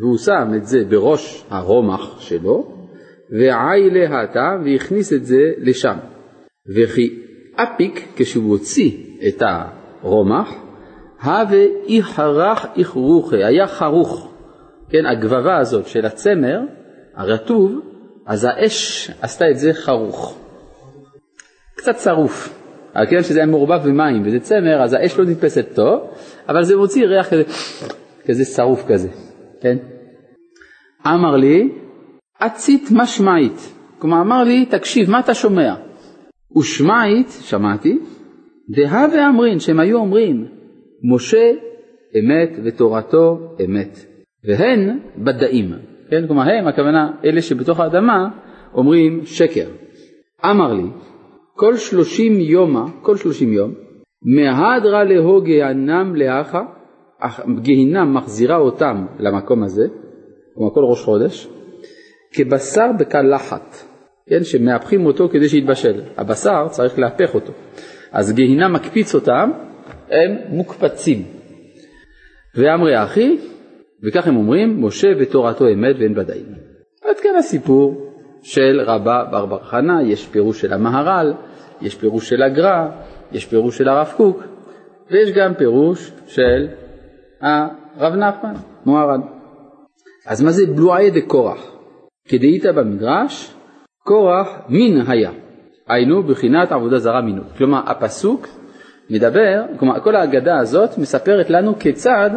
[0.00, 2.77] והוא שם את זה בראש הרומח שלו
[3.30, 5.96] ועי להטה והכניס את זה לשם
[6.76, 7.22] וכי
[7.54, 8.90] אפיק כשהוא הוציא
[9.28, 10.54] את הרומח
[11.22, 14.28] הווה איחרך איחרוכי היה חרוך
[14.90, 16.60] כן, הגבבה הזאת של הצמר
[17.14, 17.72] הרטוב,
[18.26, 20.38] אז האש עשתה את זה חרוך.
[21.76, 22.54] קצת שרוף.
[23.10, 26.00] כן שזה היה מעורבב במים וזה צמר, אז האש לא נתפסת טוב,
[26.48, 27.42] אבל זה מוציא ריח כזה,
[28.26, 29.08] כזה שרוף כזה,
[29.60, 29.76] כן?
[31.06, 31.72] אמר לי,
[32.46, 33.74] אצית משמעית.
[33.98, 35.74] כלומר, אמר לי, תקשיב, מה אתה שומע?
[36.58, 37.98] ושמעית, שמעתי,
[38.70, 40.46] דהה ואמרין, שהם היו אומרים,
[41.14, 41.50] משה
[42.18, 43.98] אמת ותורתו אמת.
[44.44, 45.72] והן בדאים,
[46.10, 46.26] כן?
[46.26, 48.28] כלומר הם, הכוונה אלה שבתוך האדמה
[48.74, 49.68] אומרים שקר.
[50.44, 50.86] אמר לי,
[51.54, 53.74] כל שלושים יומה, כל שלושים יום,
[54.22, 56.62] מהדרה להו גיהנם לאחה,
[57.62, 59.86] גיהנם מחזירה אותם למקום הזה,
[60.54, 61.48] כלומר כל ראש חודש,
[62.32, 63.76] כבשר בקלחת,
[64.28, 64.44] כן?
[64.44, 66.02] שמהפכים אותו כדי שיתבשל.
[66.16, 67.52] הבשר צריך להפך אותו.
[68.12, 69.50] אז גיהנם מקפיץ אותם,
[70.10, 71.22] הם מוקפצים.
[72.54, 73.38] ואמרי אחי,
[74.04, 76.42] וכך הם אומרים, משה ותורתו אמת ואין ודאי.
[77.04, 78.12] עד כאן הסיפור
[78.42, 81.34] של רבה בר בר חנה, יש פירוש של המהר"ל,
[81.82, 82.88] יש פירוש של הגר"א,
[83.32, 84.42] יש פירוש של הרב קוק,
[85.10, 86.68] ויש גם פירוש של
[87.40, 88.54] הרב נחמן,
[88.86, 89.20] מוהר"ן.
[90.26, 91.77] אז מה זה בלועי דקורח?
[92.28, 93.54] כדאית במדרש,
[94.04, 95.30] קורח מין היה,
[95.88, 97.46] היינו בחינת עבודה זרה מינות.
[97.58, 98.48] כלומר, הפסוק
[99.10, 102.30] מדבר, כלומר, כל ההגדה הזאת מספרת לנו כיצד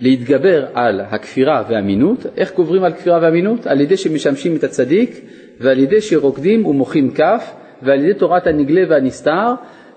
[0.00, 2.26] להתגבר על הכפירה והמינות.
[2.36, 3.66] איך גוברים על כפירה ואמינות?
[3.66, 5.20] על ידי שמשמשים את הצדיק
[5.60, 9.52] ועל ידי שרוקדים ומוחאים כף ועל ידי תורת הנגלה והנסתר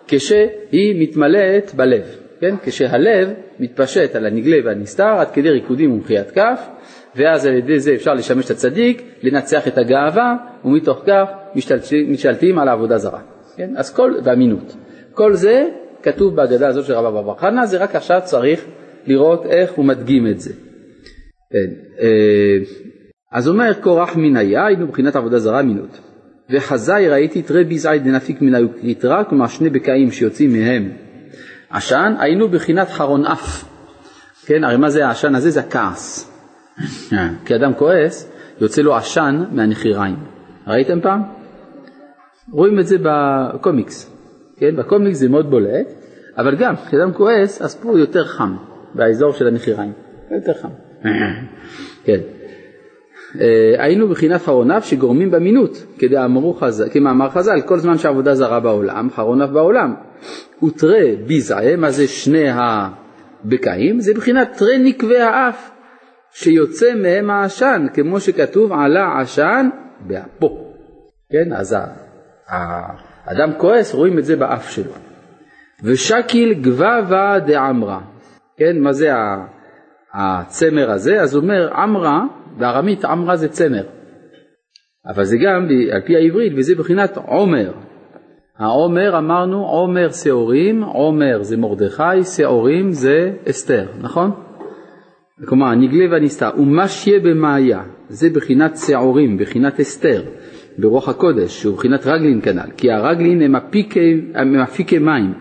[0.08, 2.04] כשהיא מתמלאת בלב,
[2.40, 2.56] כן?
[2.64, 6.68] כשהלב מתפשט על הנגלה והנסתר עד כדי ריקודים ומחיית כף
[7.16, 10.36] ואז על ידי זה אפשר לשמש את הצדיק, לנצח את הגאווה
[10.66, 13.20] ומתוך כך משתלטים, משתלטים על העבודה זרה,
[13.56, 13.74] כן?
[13.76, 14.76] אז כל, ואמינות.
[15.14, 15.70] כל זה
[16.04, 18.66] כתוב בהגדה הזאת של רבא בר חנא, זה רק עכשיו צריך
[19.08, 20.54] לראות איך הוא מדגים את זה.
[21.52, 22.58] כן, אה,
[23.32, 26.00] אז אומר קורח מן היה, היינו מבחינת עבודה זרה מינות.
[26.50, 30.92] וחזאי ראיתי תרי ביזאי דנפיק מן היוקריטרה, כלומר שני בקעים שיוצאים מהם
[31.70, 33.64] עשן, היינו בחינת חרון אף.
[34.46, 35.50] כן, הרי מה זה העשן הזה?
[35.50, 36.31] זה הכעס.
[37.14, 40.16] אה, כי אדם כועס, יוצא לו עשן מהנחיריים.
[40.68, 41.22] ראיתם פעם?
[42.52, 44.18] רואים את זה בקומיקס.
[44.58, 45.88] כן, בקומיקס זה מאוד בולט,
[46.38, 48.56] אבל גם כשאדם כועס, אז פה הוא יותר חם.
[48.96, 49.92] באזור של הנחיריים,
[50.32, 50.70] יותר חם.
[52.06, 52.20] כן.
[53.42, 55.86] אה, היינו בחינת חרונף שגורמים במינות,
[56.92, 59.94] כמאמר חז"ל, כל זמן שעבודה זרה בעולם, חרונף בעולם.
[60.64, 64.00] ותרי ביזעה, מה זה שני הבקעים?
[64.00, 65.72] זה בחינת תרי נקבי האף,
[66.34, 69.70] שיוצא מהם העשן, כמו שכתוב עלה עשן
[70.00, 70.74] באפו.
[71.32, 71.76] כן, אז
[72.48, 74.92] האדם כועס, רואים את זה באף שלו.
[75.84, 78.00] ושקיל גבבה דעמרה.
[78.58, 79.10] כן, מה זה
[80.14, 81.22] הצמר הזה?
[81.22, 82.24] אז הוא אומר עמרה,
[82.58, 83.84] בארמית עמרה זה צמר.
[85.08, 87.72] אבל זה גם על פי העברית וזה בחינת עומר.
[88.58, 94.32] העומר אמרנו עומר שעורים, עומר זה מרדכי, שעורים זה אסתר, נכון?
[95.46, 100.24] כלומר נגלה ונסתר, ומשיה במאיה, זה בחינת שעורים, בחינת אסתר,
[100.78, 105.34] ברוח הקודש, שהוא בחינת רגלין כנ"ל, כי הרגלין הם אפיקי, הם אפיקי מים,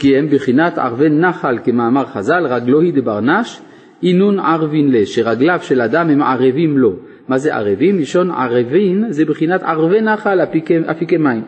[0.00, 3.60] כי הם בחינת ערבי נחל, כמאמר חז"ל, רגלו היא דברנש,
[4.02, 6.96] אינון ערבין לה, שרגליו של אדם הם ערבים לו.
[7.28, 7.98] מה זה ערבים?
[7.98, 11.42] לשון ערבין זה בחינת ערבי נחל, אפיקי, אפיקי מים.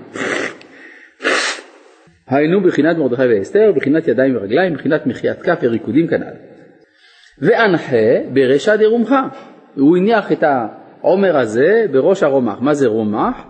[2.28, 6.57] היינו בחינת מרדכי ואסתר, בחינת ידיים ורגליים, בחינת מחיית כף וריקודים כנ"ל.
[7.42, 9.14] ואנחה ברשע דרומך.
[9.76, 12.60] הוא הניח את העומר הזה בראש הרומח.
[12.60, 13.44] מה זה רומח?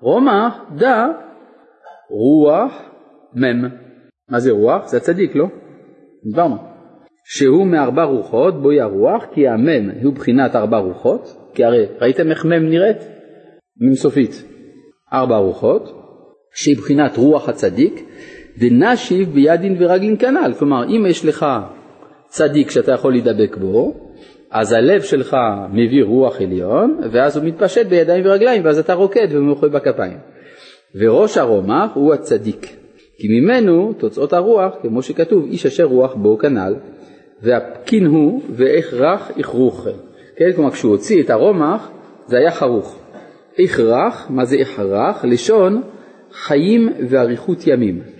[0.00, 1.06] רומח דה
[2.10, 2.82] רוח
[3.34, 3.68] מם.
[4.28, 4.86] מה זה רוח?
[4.86, 5.46] זה הצדיק, לא?
[6.24, 6.56] דיברנו.
[7.24, 12.44] שהוא מארבע רוחות, בואי הרוח, כי המם הוא בחינת ארבע רוחות, כי הרי ראיתם איך
[12.44, 12.98] מם נראית?
[13.80, 14.44] מם סופית.
[15.12, 15.82] ארבע רוחות,
[16.54, 18.08] שהיא בחינת רוח הצדיק,
[18.58, 20.52] דנשיב בידין ורגלין כנ"ל.
[20.58, 21.46] כלומר, אם יש לך
[22.34, 23.94] צדיק שאתה יכול להידבק בו,
[24.50, 25.36] אז הלב שלך
[25.72, 30.18] מביא רוח עליון, ואז הוא מתפשט בידיים ורגליים, ואז אתה רוקד ומוחא בכפיים.
[30.94, 32.76] וראש הרומח הוא הצדיק,
[33.18, 36.74] כי ממנו תוצאות הרוח, כמו שכתוב, איש אשר רוח בו כנ"ל,
[37.42, 39.86] והפקין הוא והכרח יכרוך.
[40.36, 41.90] כן, כלומר כשהוא הוציא את הרומח
[42.26, 42.98] זה היה חרוך.
[43.58, 45.24] הכרח, מה זה הכרח?
[45.24, 45.82] לשון
[46.32, 48.13] חיים ואריכות ימים.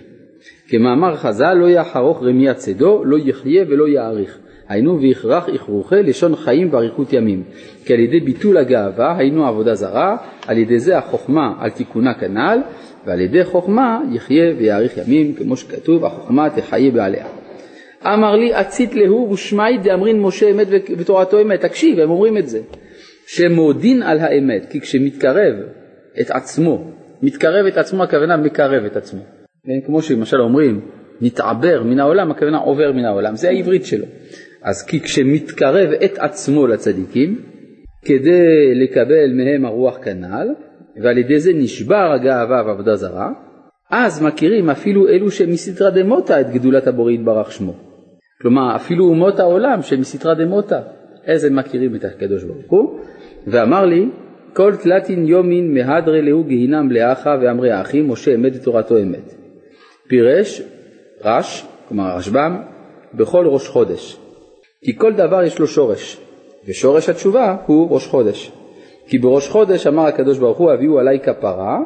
[0.67, 4.37] כמאמר חז"ל לא יחרוך רמי צידו, לא יחיה ולא יאריך.
[4.67, 7.43] היינו ויכרח יכרוכה לשון חיים ואריכות ימים.
[7.85, 12.59] כי על ידי ביטול הגאווה היינו עבודה זרה, על ידי זה החוכמה על תיקונה כנ"ל,
[13.05, 17.25] ועל ידי חוכמה יחיה ויאריך ימים, כמו שכתוב, החוכמה תחיה בעליה.
[18.05, 21.61] אמר לי אצית להו ושמעי דאמרין משה אמת ותורתו אמת.
[21.61, 22.59] תקשיב, הם אומרים את זה.
[23.27, 25.53] שמודין על האמת, כי כשמתקרב
[26.21, 26.91] את עצמו,
[27.21, 29.34] מתקרב את עצמו הכוונה מקרב את עצמו.
[29.65, 30.81] כן, כמו שלמשל אומרים,
[31.21, 34.05] נתעבר מן העולם, הכוונה עובר מן העולם, זה העברית שלו.
[34.63, 37.41] אז כי כשמתקרב את עצמו לצדיקים,
[38.05, 40.47] כדי לקבל מהם הרוח כנ"ל,
[41.03, 43.31] ועל ידי זה נשבר הגאווה ועבודה זרה,
[43.91, 47.73] אז מכירים אפילו אלו שמסתרא דמותא את גדולת הבורא יתברך שמו.
[48.41, 50.79] כלומר, אפילו אומות העולם שמסתרא דמותא,
[51.27, 52.99] איזה מכירים את הקדוש ברוך הוא,
[53.47, 54.09] ואמר לי,
[54.53, 59.44] כל תלתין יומין מהדרי להו גיהינם לאחה ואמרי אחי, משה אמת ותורתו אמת.
[60.07, 60.61] פירש
[61.23, 62.61] רש, כלומר רשב"ם,
[63.13, 64.17] בכל ראש חודש.
[64.85, 66.17] כי כל דבר יש לו שורש,
[66.67, 68.51] ושורש התשובה הוא ראש חודש.
[69.07, 71.79] כי בראש חודש אמר הקדוש ברוך הוא הביאו עליי כפרה,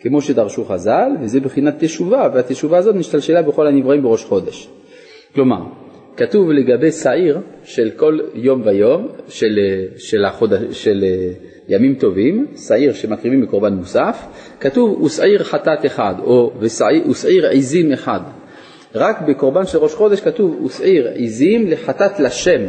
[0.00, 4.68] כמו שדרשו חז"ל, וזה בחינת תשובה, והתשובה הזאת נשתלשלה בכל הנבראים בראש חודש.
[5.34, 5.60] כלומר,
[6.16, 9.58] כתוב לגבי שעיר של כל יום ויום, של,
[9.96, 10.52] של, החוד...
[10.70, 11.04] של
[11.68, 14.26] ימים טובים, שעיר שמקריבים בקורבן מוסף,
[14.60, 18.20] כתוב ושעיר חטאת אחד, או ושעיר עזים אחד.
[18.94, 22.62] רק בקורבן של ראש חודש כתוב ושעיר עזים לחטאת לשם.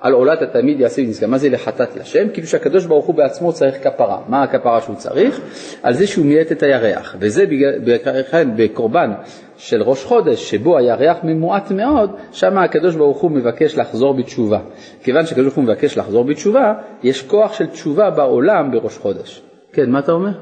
[0.00, 1.26] על עולת התמיד יעשה ונזכר.
[1.26, 2.28] מה זה לחטאת לשם?
[2.32, 4.20] כאילו שהקדוש ברוך הוא בעצמו צריך כפרה.
[4.28, 5.40] מה הכפרה שהוא צריך?
[5.82, 7.16] על זה שהוא מיעט את הירח.
[7.20, 7.44] וזה
[7.84, 9.10] בכן בקורבן
[9.56, 14.58] של ראש חודש, שבו הירח ממועט מאוד, שם הקדוש ברוך הוא מבקש לחזור בתשובה.
[15.02, 19.42] כיוון שהקדוש ברוך הוא מבקש לחזור בתשובה, יש כוח של תשובה בעולם בראש חודש.
[19.72, 20.32] כן, מה אתה אומר?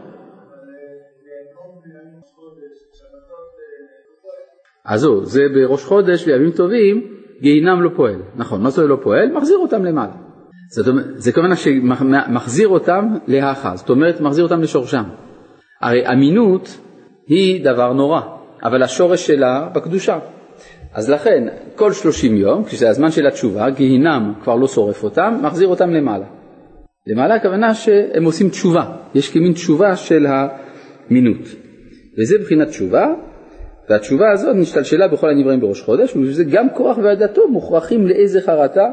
[4.87, 7.07] אז זהו, זה בראש חודש בימים טובים,
[7.41, 8.23] גיהינם לא פועל.
[8.37, 9.33] נכון, מה זה לא פועל?
[9.33, 10.13] מחזיר אותם למעלה.
[10.71, 15.03] זאת אומרת, זה כמובן שמחזיר אותם להכה, זאת אומרת מחזיר אותם לשורשם.
[15.81, 16.79] הרי אמינות
[17.27, 18.21] היא דבר נורא,
[18.65, 20.19] אבל השורש שלה בקדושה.
[20.95, 25.69] אז לכן, כל 30 יום, כשזה הזמן של התשובה, גיהינם כבר לא שורף אותם, מחזיר
[25.69, 26.27] אותם למעלה.
[27.07, 28.85] למעלה הכוונה שהם עושים תשובה,
[29.15, 31.47] יש כמין תשובה של המינות.
[32.19, 33.07] וזה מבחינת תשובה,
[33.91, 38.85] והתשובה הזאת נשתלשלה בכל הנבראים בראש חודש, וזה גם כוח ועדתו מוכרחים לאיזה חרטה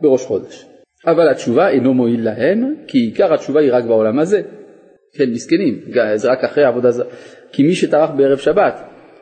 [0.00, 0.66] בראש חודש.
[1.06, 4.42] אבל התשובה אינו מועיל להם, כי עיקר התשובה היא רק בעולם הזה.
[5.14, 5.80] כן, מסכנים,
[6.14, 7.06] זה רק אחרי העבודה הזאת.
[7.52, 8.80] כי מי שטרח בערב שבת,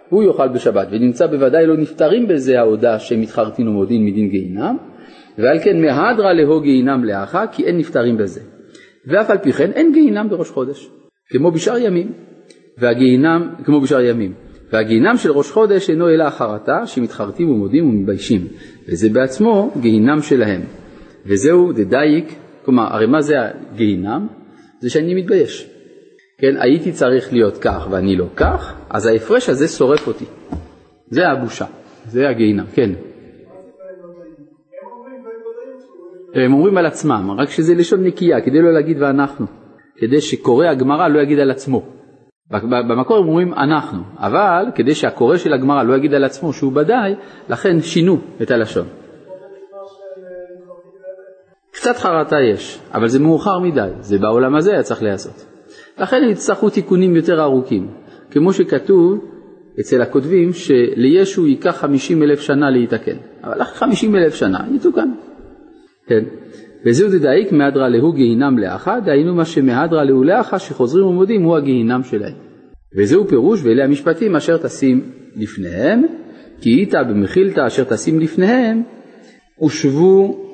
[0.09, 4.77] הוא יאכל בשבת, ונמצא בוודאי לא נפטרים בזה ההודעה שהם מתחרטין ומודיעין מדין גיהינם,
[5.39, 8.41] ועל כן מהדרה להו גיהינם לאחה, כי אין נפטרים בזה.
[9.07, 10.91] ואף על פי כן אין גיהינם בראש חודש,
[11.31, 12.13] כמו בשאר ימים,
[12.79, 14.33] והגיהינם, כמו בשאר ימים.
[14.73, 18.41] והגיהינם של ראש חודש אינו אלא החרטה שמתחרטים ומודים ומתביישים,
[18.89, 20.61] וזה בעצמו גיהינם שלהם.
[21.27, 22.35] וזהו דדייק,
[22.65, 24.27] כלומר, הרי מה זה הגיהינם?
[24.81, 25.76] זה שאני מתבייש.
[26.39, 30.25] כן, הייתי צריך להיות כך ואני לא כך, אז ההפרש הזה שורף אותי.
[31.11, 31.65] זה הבושה,
[32.05, 32.91] זה הגיהינם, כן.
[36.35, 39.47] הם אומרים על עצמם, רק שזה לשון נקייה, כדי לא להגיד ואנחנו,
[39.97, 41.83] כדי שקורא הגמרא לא יגיד על עצמו.
[42.89, 47.15] במקור הם אומרים אנחנו, אבל כדי שהקורא של הגמרא לא יגיד על עצמו שהוא בדאי,
[47.49, 48.87] לכן שינו את הלשון.
[51.73, 55.56] קצת חרטה יש, אבל זה מאוחר מדי, זה בעולם הזה היה צריך להיעשות.
[55.99, 57.89] לכן יצטרכו תיקונים יותר ארוכים,
[58.31, 59.25] כמו שכתוב
[59.81, 65.09] אצל הכותבים שלישו ייקח 50 אלף שנה להתקן, אבל אחרי 50 אלף שנה יתוקן.
[66.07, 66.25] כן.
[66.87, 72.03] וזהו דדאיק מהדרא להו גיהינם לאחא, דהיינו מה שמהדרא להו לאחא שחוזרים ומודים הוא הגיהינם
[72.03, 72.35] שלהם.
[72.97, 76.03] וזהו פירוש ואלה המשפטים אשר תשים לפניהם,
[76.61, 78.83] כי איתה במחילתא אשר תשים לפניהם,
[79.65, 80.46] ושבו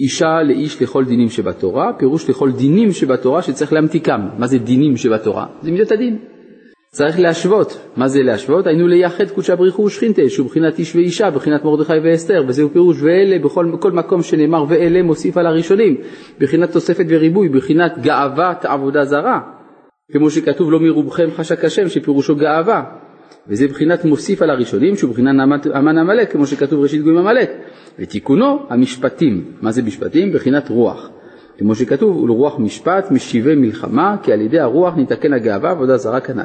[0.00, 4.20] אישה לאיש לכל דינים שבתורה, פירוש לכל דינים שבתורה שצריך להמתיקם.
[4.38, 5.46] מה זה דינים שבתורה?
[5.62, 6.18] זה מידת הדין.
[6.90, 7.90] צריך להשוות.
[7.96, 8.66] מה זה להשוות?
[8.66, 13.38] היינו לייחד קודשא בריחו ושכינתה, שהוא בחינת איש ואישה, בחינת מרדכי ואסתר, וזהו פירוש ואלה
[13.38, 15.96] בכל כל מקום שנאמר ואלה מוסיף על הראשונים,
[16.38, 19.40] בחינת תוספת וריבוי, בחינת גאוות עבודה זרה,
[20.12, 22.84] כמו שכתוב לא מרובכם חשק השם, שפירושו גאווה,
[23.48, 25.34] וזה בחינת מוסיף על הראשונים, שהוא בחינת
[25.78, 27.50] אמן עמלק, כמו שכתוב ראשית גויים עמלק,
[27.98, 30.32] ותיקונו המשפטים, מה זה משפטים?
[30.32, 31.10] בחינת רוח.
[31.58, 36.42] כמו שכתוב, ולרוח משפט משיבי מלחמה, כי על ידי הרוח ניתקן הגאווה עבודה זרה כנ"ל.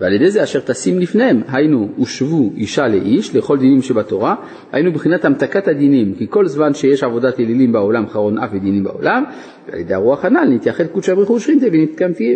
[0.00, 4.34] ועל ידי זה אשר תשים לפניהם, היינו ושבו אישה לאיש לכל דינים שבתורה,
[4.72, 9.24] היינו בחינת המתקת הדינים, כי כל זמן שיש עבודת אלילים בעולם חרון אף ודינים בעולם,
[9.68, 11.66] ועל ידי הרוח הנ"ל נתייחד קודשא בריך ושכינתה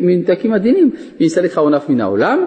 [0.03, 2.45] ונתקים הדינים ונסתלק חרון אף מן העולם.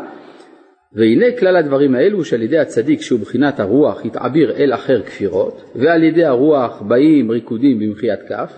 [0.93, 6.03] והנה כלל הדברים האלו שעל ידי הצדיק שהוא בחינת הרוח יתעביר אל אחר כפירות, ועל
[6.03, 8.53] ידי הרוח באים ריקודים במחיית כף,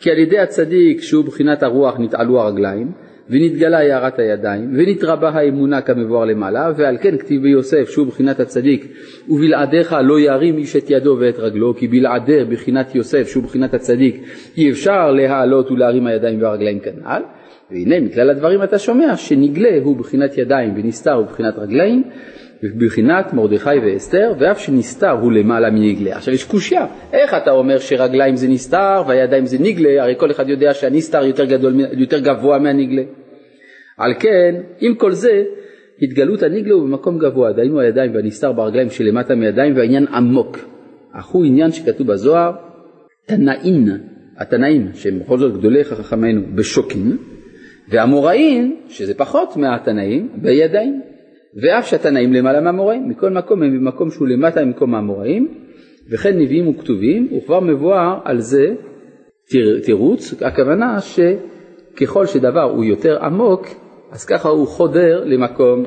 [0.00, 2.92] כי על ידי הצדיק שהוא בחינת הרוח נתעלו הרגליים,
[3.30, 8.86] ונתגלה הארת הידיים, ונתרבה האמונה כמבואר למעלה, ועל כן כתיב ביוסף שהוא בחינת הצדיק,
[9.28, 14.22] ובלעדיך לא ירים איש את ידו ואת רגלו, כי בלעדי בחינת יוסף שהוא בחינת הצדיק,
[14.56, 17.22] אי אפשר להעלות ולהרים הידיים והרגליים כנ"ל.
[17.70, 22.02] והנה מכלל הדברים אתה שומע שנגלה הוא בחינת ידיים ונסתר הוא בחינת רגליים,
[22.62, 26.16] בבחינת מרדכי ואסתר, ואף שנסתר הוא למעלה מנגלה.
[26.16, 30.48] עכשיו יש קושייה, איך אתה אומר שרגליים זה נסתר והידיים זה נגלה, הרי כל אחד
[30.48, 33.02] יודע שהנסתר יותר, גדול, יותר גבוה מהנגלה.
[33.98, 35.42] על כן, עם כל זה,
[36.02, 40.58] התגלות הנגלה הוא במקום גבוה, דהיינו הידיים והנסתר ברגליים שלמטה מידיים והעניין עמוק.
[41.12, 42.52] אך הוא עניין שכתוב בזוהר,
[43.26, 43.88] תנאין,
[44.38, 47.16] התנאים, שהם בכל זאת גדולי חכמינו, בשוקין,
[47.90, 51.00] והאמוראים, שזה פחות מהתנאים, בידיים.
[51.62, 55.48] ואף שהתנאים למעלה מהאמוראים, מכל מקום הם במקום שהוא למטה ממקום האמוראים,
[56.10, 58.74] וכן נביאים וכתובים, וכבר מבואר על זה
[59.84, 63.66] תירוץ, הכוונה שככל שדבר הוא יותר עמוק,
[64.10, 65.84] אז ככה הוא חודר למקום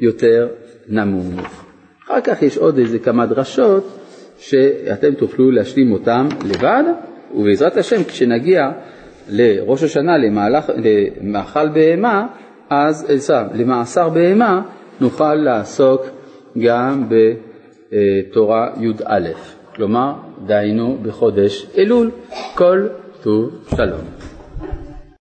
[0.00, 0.48] יותר
[0.88, 1.64] נמוך.
[2.04, 3.98] אחר כך יש עוד איזה כמה דרשות
[4.38, 6.82] שאתם תוכלו להשלים אותם לבד,
[7.34, 8.70] ובעזרת השם כשנגיע
[9.28, 12.26] לראש השנה למהלך, למאכל בהמה,
[12.70, 14.62] אז, סליחה, למאסר בהמה,
[15.00, 16.02] נוכל לעסוק
[16.58, 19.28] גם בתורה י"א,
[19.76, 20.12] כלומר
[20.46, 22.10] דהיינו בחודש אלול,
[22.54, 22.86] כל
[23.22, 24.23] טוב שלום.